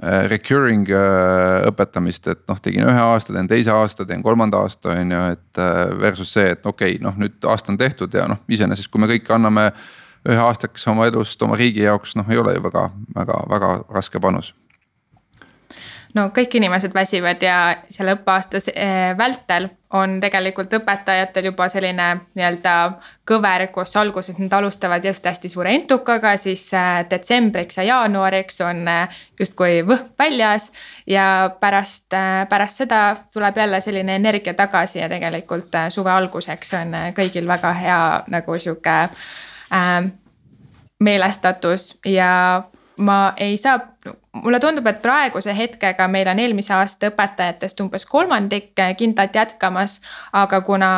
[0.00, 4.94] Äh, recurring äh, õpetamist, et noh, tegin ühe aasta, teen teise aasta, teen kolmanda aasta,
[4.94, 8.24] on ju, et äh, versus see, et okei okay,, noh nüüd aasta on tehtud ja
[8.30, 9.66] noh, iseenesest, kui me kõik anname
[10.24, 12.86] ühe aastakese oma edust oma riigi jaoks, noh, ei ole ju väga,
[13.18, 14.54] väga, väga raske panus
[16.14, 17.56] no kõik inimesed väsivad ja
[17.90, 22.06] selle õppeaasta eh, vältel on tegelikult õpetajatel juba selline
[22.38, 22.74] nii-öelda
[23.26, 28.82] kõver, kus alguses nad alustavad just hästi suure entukaga, siis eh, detsembriks ja jaanuariks on
[28.88, 30.70] eh, justkui võhk väljas.
[31.06, 32.14] ja pärast,
[32.48, 38.00] pärast seda tuleb jälle selline energia tagasi ja tegelikult suve alguseks on kõigil väga hea
[38.30, 38.96] nagu sihuke
[39.72, 40.10] äh,
[41.00, 42.62] meelestatus ja
[42.96, 43.80] ma ei saa,
[44.32, 50.00] mulle tundub, et praeguse hetkega meil on eelmise aasta õpetajatest umbes kolmandik kindlalt jätkamas,
[50.32, 50.90] aga kuna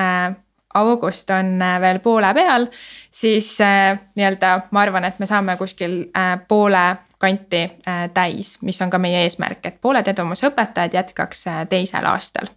[0.00, 0.34] äh,
[0.74, 2.66] august on äh, veel poole peal,
[3.10, 6.84] siis äh, nii-öelda ma arvan, et me saame kuskil äh, poole
[7.20, 12.50] kanti äh, täis, mis on ka meie eesmärk, et pooled edumusõpetajad jätkaks äh, teisel aastal.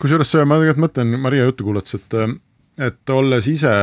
[0.00, 2.18] kusjuures ma tegelikult mõtlen Maria juttu kuulates, et,
[2.86, 3.74] et olles ise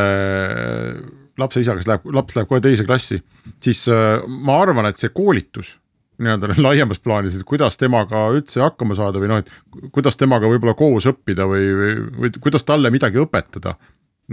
[1.42, 3.20] lapse isa, kes läheb, laps läheb kohe teise klassi,
[3.64, 5.76] siis äh, ma arvan, et see koolitus
[6.24, 10.76] nii-öelda laiemas plaanis, et kuidas temaga üldse hakkama saada või noh, et kuidas temaga võib-olla
[10.78, 13.76] koos õppida või, või, või kuidas talle midagi õpetada.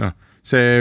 [0.01, 0.15] noh,
[0.45, 0.79] see,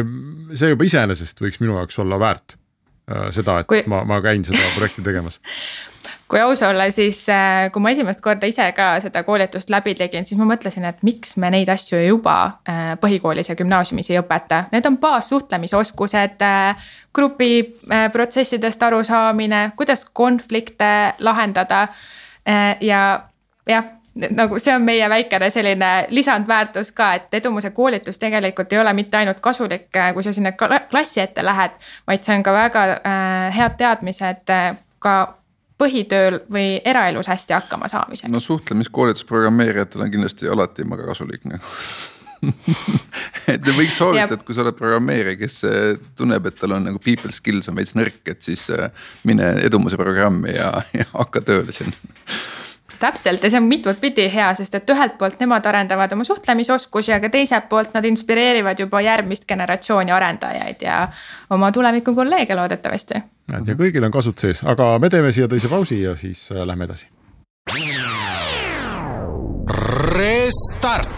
[0.57, 3.85] see juba iseenesest võiks minu jaoks olla väärt äh, seda, et Kui...
[3.91, 5.41] ma, ma käin seda projekti tegemas
[6.35, 10.27] kui aus olla, siis äh, kui ma esimest korda ise ka seda koolitust läbi tegin,
[10.27, 12.35] siis ma mõtlesin, et miks me neid asju juba
[12.67, 14.65] äh, põhikoolis ja gümnaasiumis ei õpeta.
[14.73, 21.87] Need on baassuhtlemisoskused, äh, grupiprotsessidest arusaamine, kuidas konflikte lahendada.
[22.81, 23.21] ja
[23.67, 23.85] jah
[24.37, 29.17] nagu see on meie väikene selline lisandväärtus ka, et edumuse koolitus tegelikult ei ole mitte
[29.17, 30.53] ainult kasulik, kui sa sinna
[30.91, 32.85] klassi ette lähed, vaid see on ka väga
[33.55, 34.53] head teadmised
[34.99, 35.17] ka
[35.81, 38.33] põhitööl või eraelus hästi hakkama saamiseks?
[38.33, 41.63] no suhtlemiskoolitus programmeerijatel on kindlasti alati väga kasulik nagu
[43.55, 47.01] et võiks soovitada, et kui sa oled programmeerija, kes äh, tunneb, et tal on nagu
[47.03, 48.91] people skills on veits nõrk, et siis äh,
[49.25, 51.95] mine edumuse programmi ja, ja hakka tööle siin
[53.01, 57.13] täpselt ja see on mitut pidi hea, sest et ühelt poolt nemad arendavad oma suhtlemisoskusi,
[57.17, 61.09] aga teiselt poolt nad inspireerivad juba järgmist generatsiooni arendajaid ja
[61.51, 63.23] oma tuleviku kolleege loodetavasti.
[63.53, 66.67] näed ja kõigil on kasud sees, aga me teeme siia teise pausi ja siis äh,
[66.67, 67.09] lähme edasi.
[70.15, 71.11] Restart.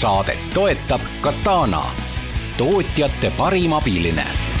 [0.00, 1.82] saadet toetab Katana,
[2.58, 4.51] tootjate parim abiline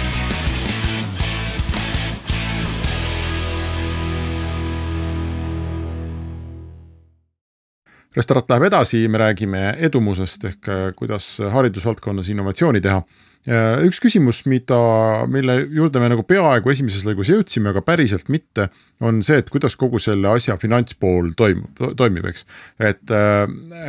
[8.16, 13.02] Restarat läheb edasi, me räägime edumusest ehk äh, kuidas haridusvaldkonnas innovatsiooni teha.
[13.82, 14.76] üks küsimus, mida,
[15.26, 18.68] mille juurde me nagu peaaegu esimeses lõigus jõudsime, aga päriselt mitte,
[19.02, 22.46] on see, et kuidas kogu selle asja finantspool toimub, toimib, eks.
[22.78, 23.42] et, äh,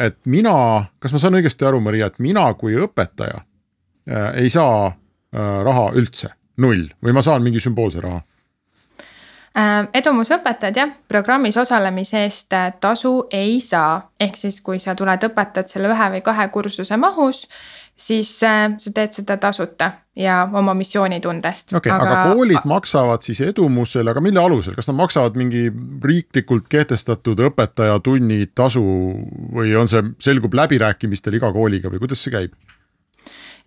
[0.08, 0.56] et mina,
[0.98, 4.94] kas ma saan õigesti aru, Maria, et mina kui õpetaja äh, ei saa
[5.34, 6.28] raha üldse,
[6.62, 8.33] null või ma saan mingi sümboolse raha Äh,
[9.94, 15.70] edumusõpetajad jah, programmis osalemise eest äh, tasu ei saa, ehk siis kui sa tuled, õpetad
[15.70, 17.44] selle ühe või kahe kursuse mahus,
[17.94, 21.74] siis äh, sa teed seda tasuta ja oma missioonitundest.
[21.74, 25.68] okei okay, aga..., aga koolid maksavad siis edumusele, aga mille alusel, kas nad maksavad mingi
[26.04, 28.84] riiklikult kehtestatud õpetajatunni tasu
[29.54, 32.58] või on see, selgub läbirääkimistel iga kooliga või kuidas see käib?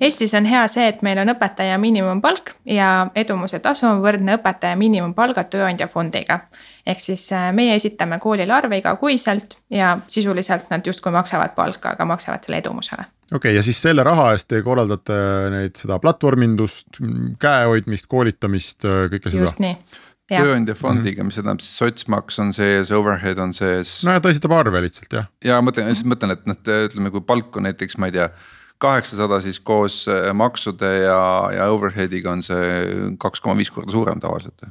[0.00, 4.76] Eestis on hea see, et meil on õpetaja miinimumpalk ja edumuse tasu on võrdne õpetaja
[4.76, 6.40] miinimumpalga tööandja fondiga.
[6.86, 12.04] ehk siis äh, meie esitame koolile arve igakuiselt ja sisuliselt nad justkui maksavad palka, aga
[12.04, 13.06] maksavad selle edumusele.
[13.32, 15.16] okei okay,, ja siis selle raha eest te korraldate
[15.54, 17.00] neid, seda platvormindust,
[17.40, 19.48] käehoidmist, koolitamist, kõike seda?
[19.48, 19.78] just nii
[20.26, 24.00] tööandja fondiga, mis tähendab siis sotsmaks on sees, overhead on sees.
[24.04, 25.32] no ja ta esitab arve lihtsalt jah.
[25.44, 28.28] ja mõtlen, lihtsalt mõtlen, et noh, ütleme, kui palk on näiteks, ma ei tea
[28.78, 31.18] kaheksasada, siis koos äh, maksude ja,
[31.54, 34.66] ja overhead'iga on see kaks koma viis korda suurem tavaliselt.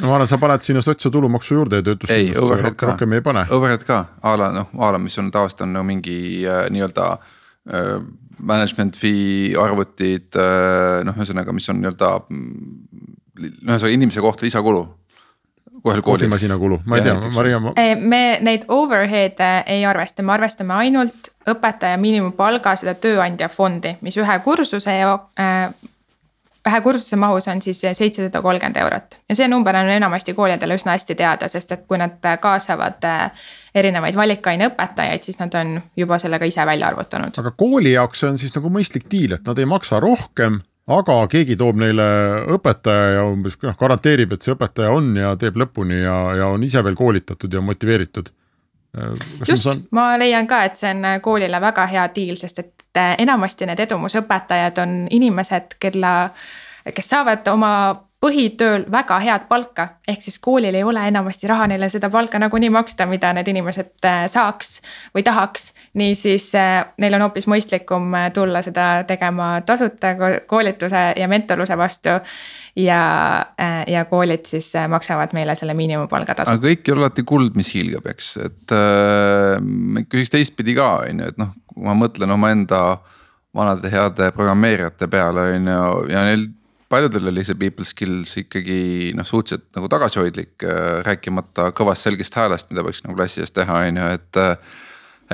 [0.00, 3.46] No ma arvan, sa paned sinna sotsa tulumaksu juurde ja töötuskindlustuse rohkem ei pane.
[3.54, 7.06] Overhead ka, a la noh, a la mis on tavaliselt on no mingi äh, nii-öelda
[7.14, 7.94] äh,
[8.38, 12.10] management fee arvutid äh,, noh, ühesõnaga, mis on nii-öelda
[13.38, 14.82] ühesõnaga inimese kohta lisakulu
[15.84, 17.72] kohvimasina kulu, ma ei ja, tea, Maria ma....
[18.00, 24.38] me neid overhead'e ei arvesta, me arvestame ainult õpetaja miinimumpalga seda tööandja fondi, mis ühe
[24.44, 25.74] kursuse ja äh,
[26.68, 29.18] ühe kursuse mahus on siis seitsesada kolmkümmend eurot.
[29.28, 33.48] Ja see number on enamasti koolidele üsna hästi teada, sest et kui nad kaasavad äh,
[33.74, 37.36] erinevaid valikaineõpetajaid, siis nad on juba sellega ise välja arvutanud.
[37.38, 41.18] aga kooli jaoks see on siis nagu mõistlik diil, et nad ei maksa rohkem aga
[41.32, 42.06] keegi toob neile
[42.54, 46.64] õpetaja ja umbes noh, garanteerib, et see õpetaja on ja teeb lõpuni ja, ja on
[46.66, 48.32] ise veel koolitatud ja motiveeritud.
[49.48, 49.82] Just, saan...
[49.90, 54.78] ma leian ka, et see on koolile väga hea diil, sest et enamasti need edumusõpetajad
[54.84, 56.12] on inimesed, kella,
[56.94, 57.72] kes saavad oma
[58.24, 62.70] põhitööl väga head palka, ehk siis koolil ei ole enamasti raha neile seda palka nagunii
[62.72, 64.78] maksta, mida need inimesed äh, saaks
[65.14, 65.72] või tahaks.
[66.00, 70.14] niisiis äh, neil on hoopis mõistlikum äh, tulla seda tegema tasuta
[70.48, 72.16] koolituse ja mentorluse vastu.
[72.76, 73.00] ja,
[73.86, 76.50] ja koolid siis maksavad meile selle miinimumpalga tasu.
[76.50, 79.60] aga kõik ei ole alati kuld, mis hiilgab, eks, et äh,
[80.08, 81.52] küsiks teistpidi ka, on ju, et noh,
[81.84, 82.84] ma mõtlen omaenda
[83.54, 86.48] vanade heade programmeerijate peale, on ju, ja neil
[86.94, 92.70] paljudel oli see people skills ikkagi noh, suhteliselt nagu tagasihoidlik, äh, rääkimata kõvast selgest häälest,
[92.70, 94.42] mida võiks nagu klassi ees teha, on ju, et.
[94.42, 94.82] Äh,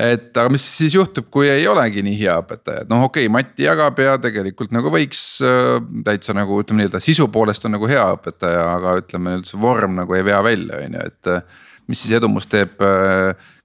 [0.01, 3.31] et aga mis siis juhtub, kui ei olegi nii hea õpetaja, et noh, okei okay,,
[3.35, 7.89] Mati jagab ja tegelikult nagu võiks äh, täitsa nagu ütleme nii-öelda sisu poolest on nagu
[7.91, 11.51] hea õpetaja, aga ütleme üldse vorm nagu ei vea välja, on ju, et.
[11.91, 12.79] mis siis edumus teeb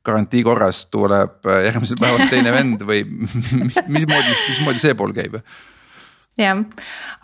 [0.07, 3.05] garantii korras tuleb järgmisel päeval teine vend või
[3.63, 5.39] mis, mismoodi, mismoodi see pool käib?
[6.37, 6.63] Jah,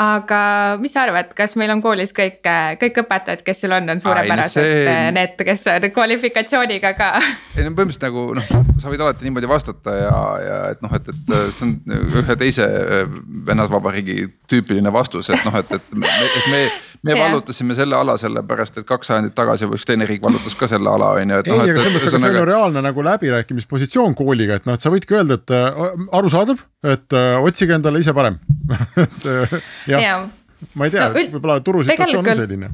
[0.00, 0.40] aga
[0.80, 2.40] mis sa arvad, kas meil on koolis kõik,
[2.80, 5.10] kõik õpetajad, kes seal on, on suurepärased Ai, see...
[5.18, 7.10] need, kes on kvalifikatsiooniga ka?
[7.56, 11.12] ei no põhimõtteliselt nagu noh, sa võid alati niimoodi vastata ja, ja et noh, et,
[11.12, 11.76] et see on
[12.22, 12.68] ühe teise
[13.50, 16.64] vennasvabariigi tüüpiline vastus, et noh, et, et me, et me
[17.02, 17.24] me yeah.
[17.24, 21.12] vallutasime selle ala sellepärast, et kaks sajandit tagasi üks teine riik vallutas ka selle ala
[21.18, 21.50] on ju, et.
[21.50, 24.78] ei no,, aga selles mõttes, aga see on ju reaalne nagu läbirääkimispositsioon kooliga, et noh,
[24.78, 25.82] et sa võidki öelda, et äh,
[26.20, 26.62] arusaadav,
[26.94, 28.38] et äh, otsige endale ise parem
[29.06, 29.58] et äh,
[29.90, 30.24] jah yeah.,
[30.78, 32.72] ma ei tea no,, võib-olla turusituatsioon on selline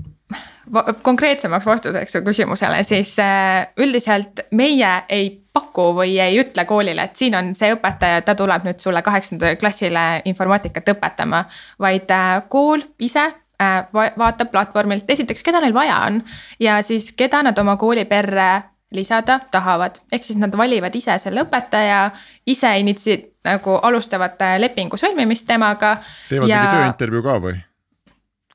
[1.03, 7.17] konkreetsemaks vastuseks su küsimusele, siis äh, üldiselt meie ei paku või ei ütle koolile, et
[7.17, 11.47] siin on see õpetaja, ta tuleb nüüd sulle kaheksandale klassile informaatikat õpetama.
[11.81, 12.13] vaid
[12.53, 13.48] kool ise Äh,
[13.93, 16.21] vaatab platvormilt esiteks, keda neil vaja on
[16.61, 18.63] ja siis, keda nad oma kooli perre
[18.95, 22.11] lisada tahavad, ehk siis nad valivad ise selle õpetaja,
[22.47, 25.97] ise initsi-, nagu alustavad lepingu sõlmimist temaga.
[26.29, 26.63] teevad ja...
[26.63, 27.59] mingi tööintervjuu ka või?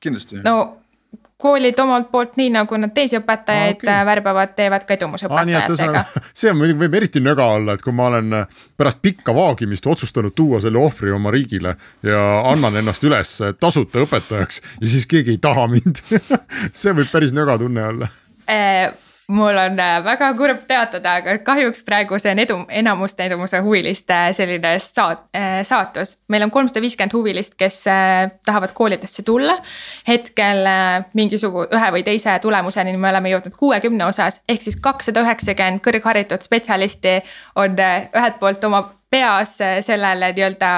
[0.04, 0.40] kindlasti.
[0.44, 0.83] no
[1.44, 4.06] koolid omalt poolt, nii nagu nad teisi õpetajaid ah, okay.
[4.08, 6.14] värbavad, teevad ka edumusõpetajatega ah,.
[6.32, 9.86] see on muidugi, võib eriti nöga olla, et kui ma olen äh, pärast pikka vaagimist
[9.90, 11.76] otsustanud tuua selle ohvri oma riigile
[12.06, 16.00] ja annan ennast üles tasuta õpetajaks ja siis keegi ei taha mind
[16.80, 18.10] see võib päris nöga tunne olla
[18.48, 18.94] äh,
[19.28, 24.16] mul on äh, väga kurb teatada, aga kahjuks praegu see on edu, enamuste edumuse huviliste
[24.36, 26.18] selline saat-, äh, saatus.
[26.28, 29.56] meil on kolmsada viiskümmend huvilist, kes äh, tahavad koolidesse tulla.
[30.08, 30.66] hetkel
[31.14, 36.44] mingisuguse ühe või teise tulemuseni me oleme jõudnud kuuekümne osas, ehk siis kakssada üheksakümmend kõrgharitud
[36.44, 37.20] spetsialisti
[37.56, 38.84] on ühelt poolt oma
[39.14, 39.54] peas
[39.86, 40.72] sellele nii-öelda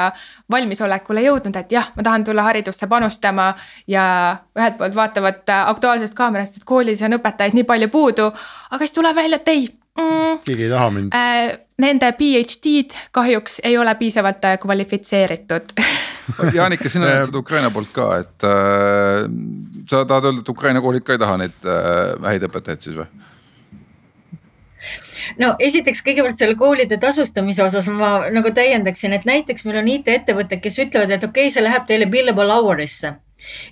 [0.53, 3.55] valmisolekule jõudnud, et jah, ma tahan tulla haridusse panustama.
[3.87, 4.05] ja
[4.59, 8.31] ühelt poolt vaatavad Aktuaalsest Kaamerast, et koolis on õpetajaid nii palju puudu,
[8.71, 9.69] aga siis tuleb välja, et ei
[9.99, 10.43] mm,.
[10.45, 11.63] keegi ei taha mind äh,.
[11.77, 15.75] Nende PhD-d kahjuks ei ole piisavalt äh, kvalifitseeritud
[16.57, 19.27] Jaanika, sina seda Ukraina poolt ka, et äh,
[19.85, 23.09] sa tahad öelda, et Ukraina koolid ka ei taha neid äh, häid õpetajaid siis või?
[25.43, 30.63] No esiteks kõigepealt selle koolide tasustamise osas ma nagu täiendaksin, et näiteks meil on IT-ettevõtted,
[30.63, 33.17] kes ütlevad, et okei okay,, see läheb teile billable hour'isse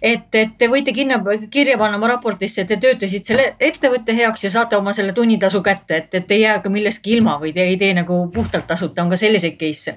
[0.02, 4.50] et, et te võite kinna, kirja panna oma raportisse, te töötasid selle ettevõtte heaks ja
[4.50, 7.76] saate oma selle tunnitasu kätte, et, et ei jää ka millestki ilma või te ei
[7.80, 9.96] tee nagu puhtalt tasuta, on ka selliseid case'e.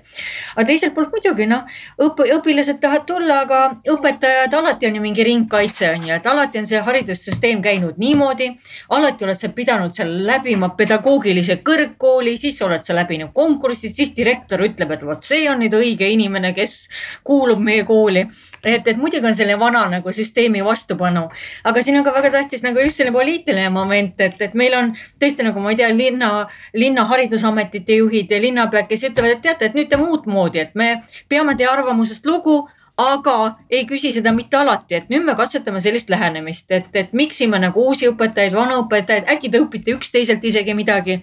[0.56, 1.66] aga teiselt poolt muidugi noh,
[2.02, 3.62] õpp-, õpilased tahavad tulla, aga
[3.94, 8.50] õpetajad alati on ju mingi ringkaitse on ju, et alati on see haridussüsteem käinud niimoodi.
[8.90, 14.62] alati oled sa pidanud seal läbima pedagoogilise kõrgkooli, siis oled sa läbinud konkursid, siis direktor
[14.66, 16.88] ütleb, et vot see on nüüd õige inimene, kes
[17.28, 18.28] kuulub meie kooli.
[18.64, 21.28] et, et muidugi on selline vana nagu süsteemi vastupanu,
[21.68, 24.94] aga siin on ka väga tähtis nagu just selline poliitiline moment, et, et meil on
[25.22, 26.32] tõesti nagu ma ei tea, linna,
[26.74, 30.98] linna haridusametite juhid ja linnapead, kes ütlevad, et teate, et nüüd teeme uutmoodi, et me
[31.30, 32.64] peame teie arvamusest lugu
[32.98, 33.36] aga
[33.70, 37.84] ei küsi seda mitte alati, et nüüd me katsetame sellist lähenemist, et, et miksime nagu
[37.90, 41.20] uusi õpetajaid, vanu õpetajaid, äkki te õpite üksteiselt isegi midagi.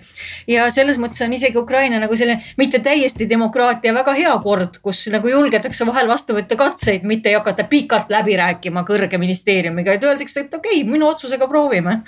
[0.47, 5.07] ja selles mõttes on isegi Ukraina nagu selline mitte täiesti demokraatia väga hea kord, kus
[5.11, 10.05] nagu julgetakse vahel vastu võtta katseid, mitte ei hakata pikalt läbi rääkima kõrge ministeeriumiga, et
[10.05, 12.03] öeldakse, et okei okay,, minu otsusega proovime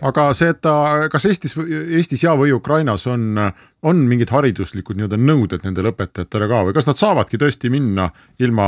[0.00, 0.74] aga ta,
[1.12, 1.56] kas Eestis,
[1.96, 3.36] Eestis ja või Ukrainas on
[3.82, 8.10] on mingid hariduslikud nii-öelda nõuded nendele õpetajatele ka või kas nad saavadki tõesti minna
[8.42, 8.66] ilma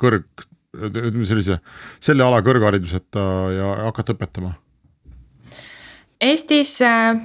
[0.00, 0.26] kõrg,
[0.74, 1.60] ütleme sellise,
[2.02, 3.24] selle ala kõrghariduseta
[3.54, 4.52] ja hakata õpetama?
[6.24, 7.16] Eestis äh,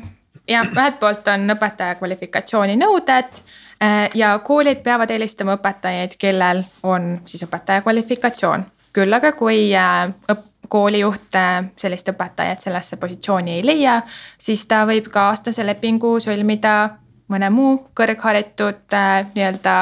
[0.47, 3.41] jah, ühelt poolt on õpetaja kvalifikatsiooninõuded
[3.83, 8.67] äh, ja koolid peavad eelistama õpetajaid, kellel on siis õpetaja kvalifikatsioon.
[8.93, 11.33] küll aga kui äh, õp-, koolijuht
[11.75, 14.01] sellist õpetajat sellesse positsiooni ei leia,
[14.37, 16.98] siis ta võib ka aastase lepingu sõlmida
[17.29, 19.75] mõne muu kõrgharitud äh, nii-öelda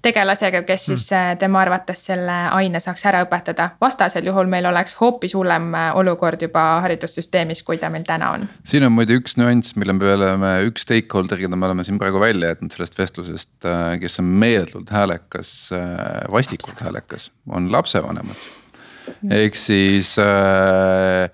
[0.00, 1.36] tegelasega, kes siis mm.
[1.42, 3.70] tema arvates selle aine saaks ära õpetada.
[3.80, 8.48] vastasel juhul meil oleks hoopis hullem äh, olukord juba haridussüsteemis, kui ta meil täna on.
[8.64, 12.22] siin on muide üks nüanss, mille me oleme, üks stakeholder, keda me oleme siin praegu
[12.22, 13.52] välja jätnud sellest vestlusest,
[14.00, 15.52] kes on meeletult häälekas,
[16.32, 18.48] vastikult häälekas, on lapsevanemad.
[19.30, 21.28] ehk siis äh,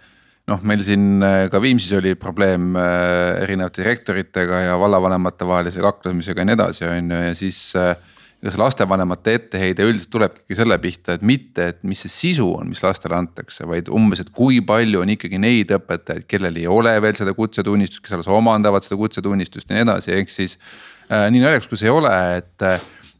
[0.50, 6.42] noh, meil siin äh, ka Viimsis oli probleem äh, erinevate direktoritega ja vallavanemate vahelise kaklemisega
[6.42, 7.94] ja nii edasi, on ju, ja siis äh,
[8.42, 12.68] ega see lastevanemate etteheide üldiselt tulebki selle pihta, et mitte, et mis see sisu on,
[12.70, 16.92] mis lastele antakse, vaid umbes, et kui palju on ikkagi neid õpetajaid, kellel ei ole
[17.02, 20.58] veel seda kutsetunnistust, kes alles omandavad seda kutsetunnistust ja nii edasi, ehk siis
[21.08, 22.68] äh, nii naljakas kui see ei ole, et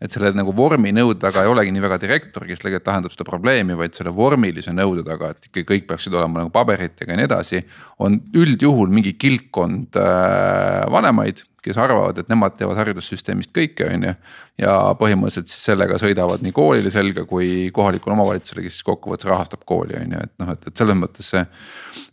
[0.03, 3.76] et selle nagu vorminõude taga ei olegi nii väga direktor, kes tegelikult lahendab seda probleemi,
[3.78, 7.62] vaid selle vormilise nõude taga, et ikkagi kõik peaksid olema nagu paberitega ja nii edasi.
[7.99, 14.12] on üldjuhul mingi kilpkond äh, vanemaid, kes arvavad, et nemad teevad haridussüsteemist kõike, on ju.
[14.61, 19.64] ja põhimõtteliselt siis sellega sõidavad nii koolile selga kui kohalikule omavalitsusele, kes siis kokkuvõttes rahastab
[19.64, 21.44] kooli, on ju, et noh, et, et selles mõttes see.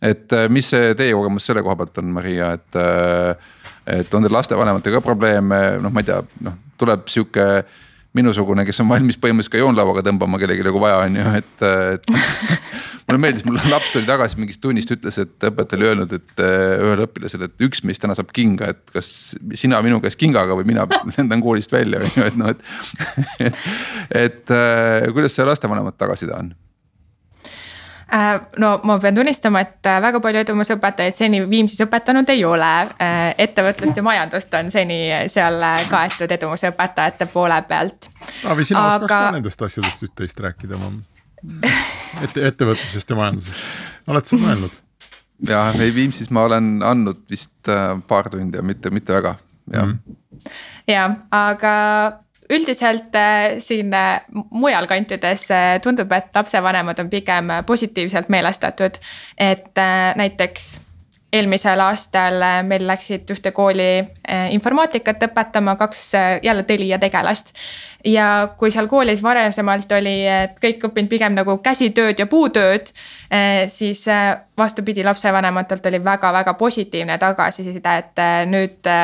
[0.00, 3.50] et äh, mis see teie kogemus selle koha pealt on, Maria, et äh,
[3.84, 7.48] et on teil lastevanematega probleeme, noh, ma ei tea, noh tuleb sihuke
[8.14, 11.64] minusugune, kes on valmis põhimõtteliselt ka joonlauaga tõmbama kellelegi, kui vaja on ju, et,
[11.96, 12.12] et
[13.08, 16.76] mulle meeldis, mul laps tuli tagasi mingist tunnist, ütles, et õpetaja oli öelnud, et äh,
[16.78, 19.08] ühele õpilasele, et üks meist täna saab kinga, et kas
[19.58, 23.50] sina minu käest kingaga või mina lendan koolist välja, on ju, et noh, et.
[24.24, 26.54] et äh, kuidas see lastevanemate tagasiside on?
[28.12, 32.70] Äh, no ma pean tunnistama, et äh, väga palju edumusõpetajaid seni Viimsis õpetanud ei ole.
[33.00, 34.98] Äh, ettevõtlust ja majandust on seni
[35.32, 38.10] seal kaetud edumusõpetajate poole pealt.
[38.42, 38.96] Taavi, sina Aga...
[38.96, 40.92] oskaks ka nendest asjadest üht-teist rääkida oma
[42.24, 43.64] ette, ettevõtlusest ja majandusest,
[44.12, 44.80] oled sa mõelnud?
[45.48, 47.72] jah, ei Viimsis ma olen andnud vist
[48.08, 49.34] paar tundi ja mitte, mitte väga,
[49.72, 49.98] jah mm.
[49.98, 50.52] -hmm.
[50.88, 51.74] ja, aga
[52.50, 54.20] üldiselt äh, siin äh,
[54.50, 58.98] mujal kantides äh, tundub, et lapsevanemad on pigem positiivselt meelestatud,
[59.38, 59.70] et
[60.16, 60.74] näiteks
[61.34, 64.04] eelmisel aastal meil läksid ühte kooli
[64.54, 66.12] informaatikat õpetama kaks
[66.46, 67.50] jälle Telia tegelast.
[68.04, 72.92] ja kui seal koolis varasemalt oli, et kõik õppinud pigem nagu käsitööd ja puutööd,
[73.66, 74.04] siis
[74.58, 78.94] vastupidi, lapsevanematelt oli väga-väga positiivne tagasiside, et nüüd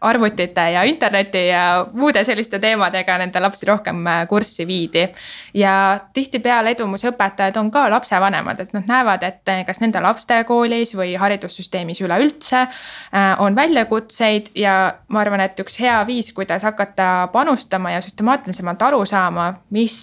[0.00, 5.08] arvutite ja interneti ja muude selliste teemadega nende lapsi rohkem äh, kurssi viidi.
[5.54, 11.16] ja tihtipeale edumusõpetajad on ka lapsevanemad, et nad näevad, et äh, kas nende lastekoolis või
[11.18, 17.96] haridussüsteemis üleüldse äh, on väljakutseid ja ma arvan, et üks hea viis, kuidas hakata panustama
[17.96, 19.98] ja süstemaatilisemalt aru saama, mis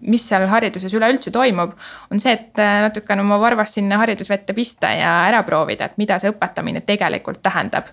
[0.00, 1.74] mis seal hariduses üleüldse toimub,
[2.10, 6.32] on see, et natukene oma varvast sinna haridusvette pista ja ära proovida, et mida see
[6.32, 7.92] õpetamine tegelikult tähendab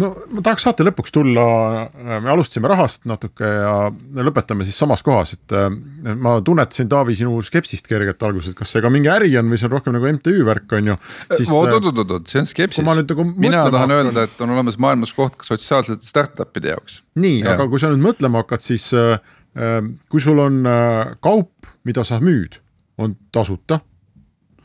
[0.00, 1.44] ma, ma tahaks saate lõpuks tulla,
[1.94, 3.74] me alustasime rahast natuke ja
[4.28, 5.56] lõpetame siis samas kohas, et
[6.18, 9.60] ma tunnetasin, Taavi, sinu skepsist kergelt alguses, et kas see ka mingi äri on või
[9.60, 10.98] see on rohkem nagu MTÜ värk, on ju.
[11.38, 12.84] oot-oot-oot, see on skepsis.
[12.84, 13.96] Nagu mina tahan hakkan...
[13.98, 17.02] öelda, et on olemas maailmas koht ka sotsiaalsete startup'ide jaoks.
[17.18, 19.18] nii, aga kui sa nüüd mõtlema hakkad, siis äh,
[20.10, 22.60] kui sul on äh, kaup, mida sa müüd
[22.98, 23.80] on tasuta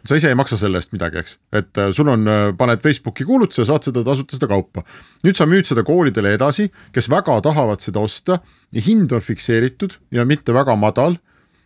[0.07, 3.25] sa ise ei maksa selle eest midagi, eks, et äh, sul on, äh, paned Facebooki
[3.27, 4.83] kuulutuse, saad seda tasuta seda kaupa.
[5.23, 8.39] nüüd sa müüd seda koolidele edasi, kes väga tahavad seda osta
[8.73, 11.17] ja hind on fikseeritud ja mitte väga madal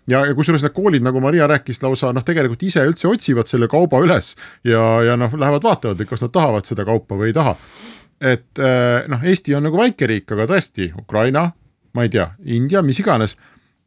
[0.07, 3.69] ja, ja kusjuures need koolid, nagu Maria rääkis, lausa noh, tegelikult ise üldse otsivad selle
[3.71, 4.35] kauba üles
[4.67, 7.57] ja, ja noh, lähevad vaatavad, et kas nad tahavad seda kaupa või ei taha.
[8.21, 11.49] et äh, noh, Eesti on nagu väike riik, aga tõesti, Ukraina,
[11.97, 13.39] ma ei tea, India, mis iganes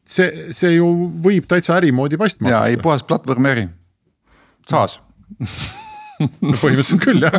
[0.03, 0.89] see, see ju
[1.23, 2.51] võib täitsa äri moodi paistma.
[2.51, 3.69] ja ei puhas platvormi äri
[4.69, 4.99] saas.
[6.21, 7.39] Põhimõtteliselt küll jah.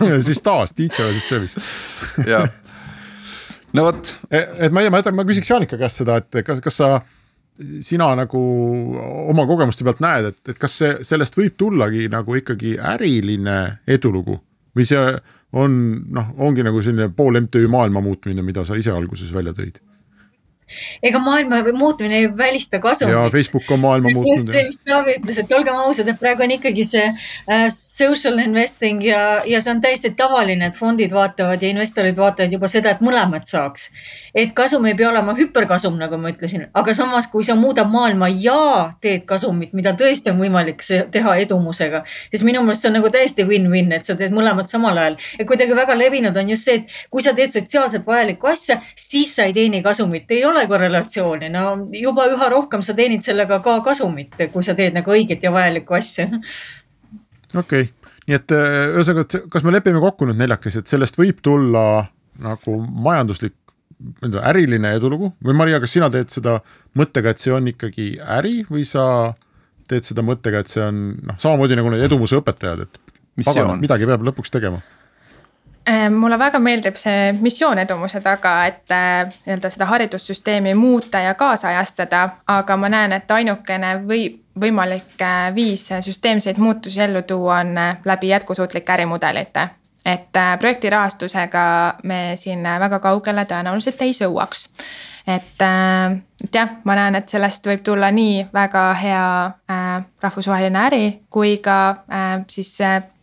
[0.00, 1.56] Ja siis taas DJ siis söövis.
[2.28, 2.48] jah,
[3.76, 4.14] no vot.
[4.30, 6.90] E, et ma ei tea, ma, ma küsiks Jaanika käest seda, et kas, kas sa,
[7.84, 8.40] sina nagu
[9.28, 14.40] oma kogemuste pealt näed, et, et kas see, sellest võib tullagi nagu ikkagi äriline edulugu?
[14.74, 15.02] Või see
[15.54, 15.74] on
[16.16, 19.84] noh, ongi nagu selline pool MTÜ maailma muutmine, mida sa ise alguses välja tõid
[21.02, 23.12] ega maailma muutmine ei välista kasumit.
[23.12, 24.52] ja Facebook on maailma muutnud.
[24.52, 29.02] see, mis Taavi ütles, et olgem ausad, et praegu on ikkagi see äh, social investing
[29.04, 33.04] ja, ja see on täiesti tavaline, et fondid vaatavad ja investorid vaatavad juba seda, et
[33.04, 33.90] mõlemat saaks.
[34.34, 38.28] et kasum ei pea olema hüperkasum, nagu ma ütlesin, aga samas, kui sa muudad maailma
[38.28, 40.82] ja teed kasumit, mida tõesti on võimalik
[41.14, 42.02] teha edumusega,
[42.32, 45.20] siis minu meelest see on nagu täiesti win-win, et sa teed mõlemat samal ajal.
[45.38, 49.36] et kuidagi väga levinud on just see, et kui sa teed sotsiaalselt vajalikku asja, siis
[49.36, 51.66] sa ei teeni kasumit, ei ole ole korrelatsiooni, no
[51.98, 55.98] juba üha rohkem sa teenid sellega ka kasumit, kui sa teed nagu õiget ja vajalikku
[55.98, 56.30] asja.
[57.52, 57.90] okei okay.,
[58.24, 61.84] nii et äh, ühesõnaga, et kas me lepime kokku nüüd neljakesi, et sellest võib tulla
[62.44, 63.58] nagu majanduslik
[64.42, 66.58] äriline edulugu või Maria, kas sina teed seda
[66.98, 69.34] mõttega, et see on ikkagi äri või sa
[69.90, 74.08] teed seda mõttega, et see on noh, samamoodi nagu need edumuse õpetajad, et pagan, midagi
[74.08, 74.80] peab lõpuks tegema
[76.10, 82.28] mulle väga meeldib see missioon edumuse taga, et äh, nii-öelda seda haridussüsteemi muuta ja kaasajastada,
[82.46, 84.26] aga ma näen, et ainukene või
[84.60, 87.74] võimalik äh, viis süsteemseid muutusi ellu tuua on
[88.04, 89.68] läbi jätkusuutlike ärimudelite.
[90.04, 94.68] et projekti rahastusega me siin väga kaugele tõenäoliselt ei sõuaks.
[95.26, 95.62] et,
[96.44, 99.50] et jah, ma näen, et sellest võib tulla nii väga hea
[100.22, 102.04] rahvusvaheline äri kui ka
[102.48, 102.78] siis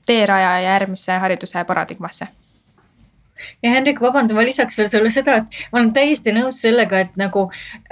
[0.05, 2.27] teeraja järgmise hariduse paradigmasse
[3.63, 7.17] ja Hendrik, vabanda, ma lisaks veel sulle seda, et ma olen täiesti nõus sellega, et
[7.19, 7.47] nagu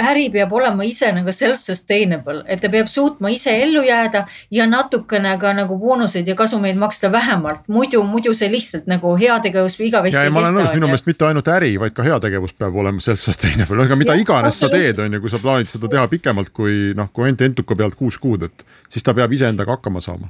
[0.09, 5.35] äri peab olema ise nagu self-sustainable, et ta peab suutma ise ellu jääda ja natukene
[5.41, 7.67] ka nagu boonuseid ja kasumeid maksta vähemalt.
[7.67, 10.33] muidu, muidu see lihtsalt nagu heategevus igavesti ei kesta.
[10.33, 13.95] ma olen nõus, minu meelest mitte ainult äri, vaid ka heategevus peab olema self-sustainable, aga
[13.99, 17.09] mida ja, iganes sa teed, on ju, kui sa plaanid seda teha pikemalt kui noh,
[17.13, 20.29] kui ainult entuka pealt kuus kuud, et siis ta peab iseendaga hakkama saama.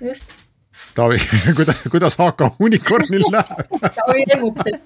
[0.00, 0.47] just
[0.98, 1.20] Taavi,
[1.58, 4.82] kuidas, kuidas AK unicornil läheb Taavi emutas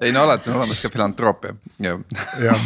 [0.00, 1.98] ei no alati on olemas ka filantroopia, jah.
[2.40, 2.62] jah,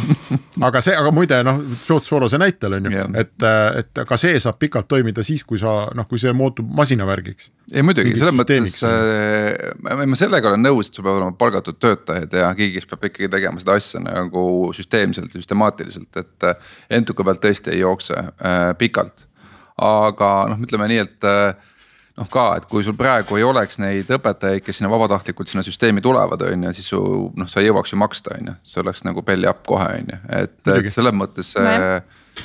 [0.63, 3.45] aga see, aga muide noh, George Sorose näitel on ju, et,
[3.81, 7.51] et ka see saab pikalt toimida siis, kui sa noh, kui see muutub masinavärgiks.
[7.73, 12.39] ei muidugi, selles mõttes äh, ma sellega olen nõus, et sul peavad olema palgatud töötajad
[12.39, 17.27] ja keegi, kes peab ikkagi tegema seda asja nagu süsteemselt ja süstemaatiliselt, et äh, entuka
[17.27, 19.27] pealt tõesti ei jookse äh, pikalt.
[19.75, 21.73] aga noh, ütleme nii, et äh,
[22.15, 26.03] noh ka, et kui sul praegu ei oleks neid õpetajaid, kes sinna vabatahtlikult sinna süsteemi
[26.03, 26.99] tulevad, on ju, siis su
[27.35, 30.13] noh, sa ei jõuaks ju maksta, on ju, see oleks nagu belly up kohe, on
[30.13, 31.81] ju, et, et selles mõttes see.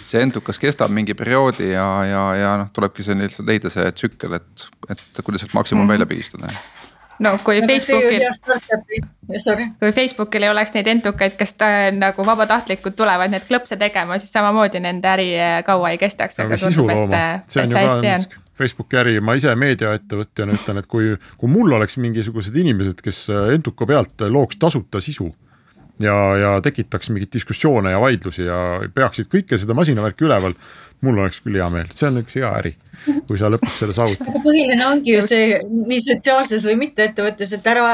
[0.06, 4.36] see entukas kestab mingi perioodi ja, ja, ja noh, tulebki see lihtsalt leida see tsükkel,
[4.38, 6.52] et, et kuidas sealt maksimum mm välja pigistada
[7.20, 8.22] no kui Facebookil,
[9.80, 14.30] kui Facebookil ei oleks neid entukaid, kes ta, nagu vabatahtlikult tulevad neid klõpse tegema, siis
[14.32, 15.28] samamoodi nende äri
[15.66, 16.38] kaua ei kestaks.
[16.46, 21.52] aga sisulooma, see on ju ka Facebooki äri, ma ise meediaettevõtjana ütlen, et kui, kui
[21.52, 25.30] mul oleks mingisugused inimesed, kes Entuka pealt looks tasuta sisu
[26.02, 28.60] ja, ja tekitaks mingeid diskussioone ja vaidlusi ja
[28.94, 30.56] peaksid kõike seda masinavärki üleval,
[31.00, 32.76] mul oleks küll hea meel, see on üks hea äri
[33.28, 34.28] kui sa lõpuks selle saavutad.
[34.44, 37.86] põhiline ongi ju see nii sotsiaalses või mitte ettevõttes, et ära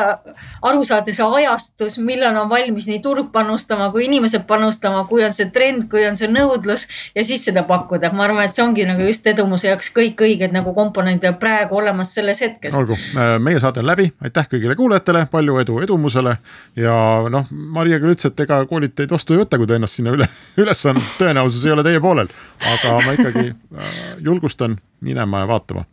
[0.66, 5.34] aru saada see ajastus, millal on valmis nii turg panustama kui inimesed panustama, kui on
[5.36, 8.10] see trend, kui on see nõudlus ja siis seda pakkuda.
[8.12, 12.12] ma arvan, et see ongi nagu just edumuse jaoks kõik õiged nagu komponendid praegu olemas
[12.14, 12.74] selles hetkes.
[12.74, 12.98] olgu,
[13.38, 16.36] meie saade on läbi, aitäh kõigile kuulajatele, palju edu edumusele
[16.82, 16.96] ja
[17.30, 20.16] noh, Maria küll ütles, et ega koolid teid vastu ei võta, kui te ennast sinna
[20.18, 20.28] üle,
[20.62, 22.30] üles on, tõenäosus ei ole teie poolel,
[22.74, 23.84] aga ma ikkagi äh,
[24.18, 25.84] julgustan minema ja vaatama.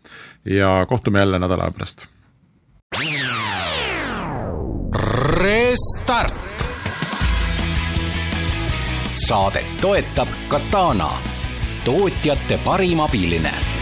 [0.45, 2.05] ja kohtume jälle nädala aja pärast.
[5.37, 6.35] Restart.
[9.15, 11.09] saadet toetab Katana,
[11.85, 13.72] tootjate parim abiline